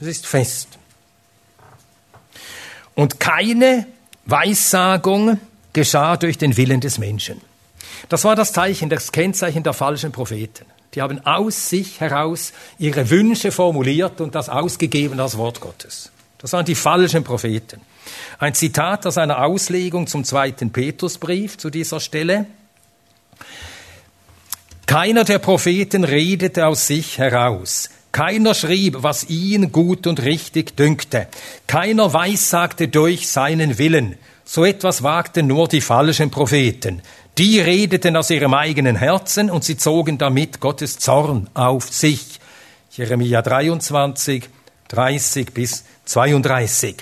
Es 0.00 0.06
ist 0.06 0.28
fest. 0.28 0.68
Und 2.94 3.18
keine 3.18 3.88
Weissagung 4.26 5.40
geschah 5.72 6.16
durch 6.16 6.38
den 6.38 6.56
Willen 6.56 6.80
des 6.80 6.98
Menschen. 6.98 7.40
Das 8.08 8.22
war 8.22 8.36
das 8.36 8.52
Zeichen, 8.52 8.90
das 8.90 9.10
Kennzeichen 9.10 9.64
der 9.64 9.72
falschen 9.72 10.12
Propheten. 10.12 10.66
Die 10.94 11.02
haben 11.02 11.26
aus 11.26 11.68
sich 11.68 12.00
heraus 12.00 12.52
ihre 12.78 13.10
Wünsche 13.10 13.50
formuliert 13.50 14.20
und 14.20 14.36
das 14.36 14.48
ausgegeben 14.48 15.18
als 15.18 15.36
Wort 15.36 15.60
Gottes. 15.60 16.12
Das 16.42 16.52
waren 16.52 16.64
die 16.64 16.74
falschen 16.74 17.22
Propheten. 17.22 17.80
Ein 18.38 18.54
Zitat 18.54 19.06
aus 19.06 19.16
einer 19.16 19.44
Auslegung 19.44 20.08
zum 20.08 20.24
zweiten 20.24 20.72
Petrusbrief 20.72 21.56
zu 21.56 21.70
dieser 21.70 22.00
Stelle. 22.00 22.46
Keiner 24.86 25.22
der 25.24 25.38
Propheten 25.38 26.02
redete 26.02 26.66
aus 26.66 26.88
sich 26.88 27.18
heraus. 27.18 27.90
Keiner 28.10 28.54
schrieb, 28.54 28.98
was 28.98 29.30
ihn 29.30 29.72
gut 29.72 30.06
und 30.06 30.22
richtig 30.22 30.76
dünkte. 30.76 31.28
Keiner 31.68 32.12
weissagte 32.12 32.88
durch 32.88 33.28
seinen 33.28 33.78
Willen. 33.78 34.16
So 34.44 34.64
etwas 34.64 35.02
wagten 35.02 35.46
nur 35.46 35.68
die 35.68 35.80
falschen 35.80 36.30
Propheten. 36.30 37.00
Die 37.38 37.60
redeten 37.60 38.16
aus 38.16 38.28
ihrem 38.28 38.52
eigenen 38.52 38.96
Herzen 38.96 39.48
und 39.48 39.64
sie 39.64 39.78
zogen 39.78 40.18
damit 40.18 40.60
Gottes 40.60 40.98
Zorn 40.98 41.48
auf 41.54 41.90
sich. 41.90 42.40
Jeremia 42.90 43.40
23, 43.40 44.50
30 44.92 45.52
bis 45.52 45.84
32. 46.04 46.96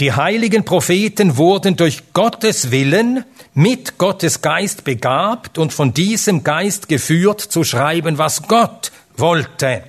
Die 0.00 0.12
heiligen 0.12 0.64
Propheten 0.64 1.36
wurden 1.36 1.76
durch 1.76 2.12
Gottes 2.12 2.70
Willen 2.70 3.24
mit 3.54 3.98
Gottes 3.98 4.40
Geist 4.40 4.84
begabt 4.84 5.58
und 5.58 5.72
von 5.72 5.92
diesem 5.92 6.44
Geist 6.44 6.88
geführt 6.88 7.40
zu 7.40 7.64
schreiben, 7.64 8.18
was 8.18 8.42
Gott 8.42 8.90
wollte. 9.16 9.82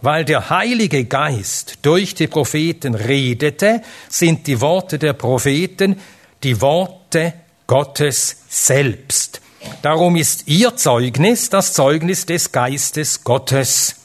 Weil 0.00 0.24
der 0.24 0.50
Heilige 0.50 1.04
Geist 1.04 1.78
durch 1.82 2.14
die 2.14 2.26
Propheten 2.28 2.94
redete, 2.94 3.82
sind 4.08 4.46
die 4.46 4.60
Worte 4.60 4.98
der 4.98 5.12
Propheten 5.14 6.00
die 6.42 6.60
Worte 6.60 7.34
Gottes 7.66 8.36
selbst. 8.48 9.40
Darum 9.80 10.16
ist 10.16 10.48
ihr 10.48 10.76
Zeugnis 10.76 11.50
das 11.50 11.72
Zeugnis 11.72 12.26
des 12.26 12.52
Geistes 12.52 13.24
Gottes. 13.24 14.01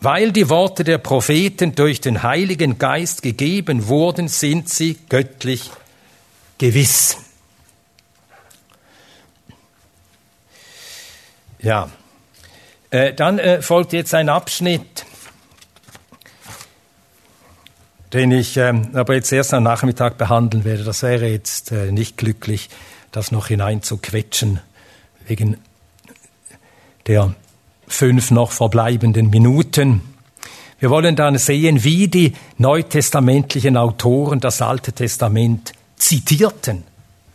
Weil 0.00 0.30
die 0.30 0.48
Worte 0.48 0.84
der 0.84 0.98
Propheten 0.98 1.74
durch 1.74 2.00
den 2.00 2.22
Heiligen 2.22 2.78
Geist 2.78 3.22
gegeben 3.22 3.88
wurden, 3.88 4.28
sind 4.28 4.68
sie 4.68 4.96
göttlich 5.08 5.70
gewiss. 6.58 7.16
Ja, 11.60 11.90
äh, 12.90 13.12
dann 13.12 13.40
äh, 13.40 13.60
folgt 13.60 13.92
jetzt 13.92 14.14
ein 14.14 14.28
Abschnitt, 14.28 15.04
den 18.12 18.30
ich 18.30 18.56
ähm, 18.56 18.90
aber 18.94 19.14
jetzt 19.14 19.32
erst 19.32 19.52
am 19.52 19.64
Nachmittag 19.64 20.16
behandeln 20.16 20.64
werde. 20.64 20.84
Das 20.84 21.02
wäre 21.02 21.26
jetzt 21.26 21.72
äh, 21.72 21.90
nicht 21.90 22.16
glücklich, 22.16 22.70
das 23.10 23.32
noch 23.32 23.48
hineinzuquetschen, 23.48 24.60
wegen 25.26 25.58
der 27.08 27.34
fünf 27.88 28.30
noch 28.30 28.52
verbleibenden 28.52 29.30
Minuten. 29.30 30.02
Wir 30.78 30.90
wollen 30.90 31.16
dann 31.16 31.36
sehen, 31.38 31.82
wie 31.82 32.08
die 32.08 32.34
neutestamentlichen 32.58 33.76
Autoren 33.76 34.38
das 34.38 34.62
Alte 34.62 34.92
Testament 34.92 35.72
zitierten, 35.96 36.84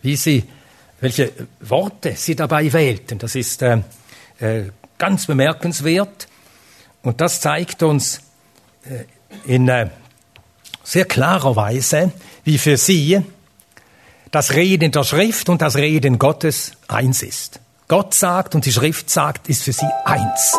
wie 0.02 0.16
sie, 0.16 0.44
welche 1.00 1.30
Worte 1.60 2.14
sie 2.16 2.34
dabei 2.34 2.72
wählten. 2.72 3.18
Das 3.18 3.34
ist 3.34 3.60
äh, 3.62 3.82
äh, 4.38 4.64
ganz 4.96 5.26
bemerkenswert 5.26 6.28
und 7.02 7.20
das 7.20 7.40
zeigt 7.40 7.82
uns 7.82 8.22
äh, 8.84 9.04
in 9.52 9.68
äh, 9.68 9.90
sehr 10.82 11.04
klarer 11.04 11.56
Weise, 11.56 12.12
wie 12.44 12.58
für 12.58 12.76
sie 12.76 13.20
das 14.30 14.54
Reden 14.54 14.90
der 14.90 15.04
Schrift 15.04 15.48
und 15.48 15.62
das 15.62 15.76
Reden 15.76 16.18
Gottes 16.18 16.72
eins 16.88 17.22
ist. 17.22 17.60
Gott 17.86 18.14
sagt 18.14 18.54
und 18.54 18.64
die 18.64 18.72
Schrift 18.72 19.10
sagt, 19.10 19.48
ist 19.48 19.64
für 19.64 19.72
sie 19.72 19.88
eins. 20.06 20.56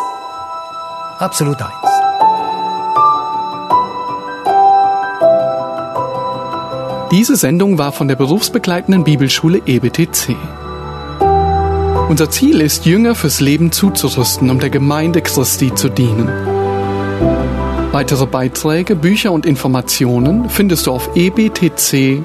Absolut 1.18 1.60
eins. 1.60 1.72
Diese 7.10 7.36
Sendung 7.36 7.78
war 7.78 7.90
von 7.92 8.06
der 8.06 8.16
berufsbegleitenden 8.16 9.02
Bibelschule 9.02 9.62
EBTC. 9.66 10.36
Unser 12.08 12.30
Ziel 12.30 12.60
ist, 12.60 12.86
Jünger 12.86 13.16
fürs 13.16 13.40
Leben 13.40 13.72
zuzurüsten, 13.72 14.48
um 14.50 14.60
der 14.60 14.70
Gemeinde 14.70 15.20
Christi 15.20 15.74
zu 15.74 15.88
dienen. 15.88 16.28
Weitere 17.90 18.26
Beiträge, 18.26 18.94
Bücher 18.94 19.32
und 19.32 19.46
Informationen 19.46 20.48
findest 20.48 20.86
du 20.86 20.92
auf 20.92 21.10
ebtc.org. 21.16 22.24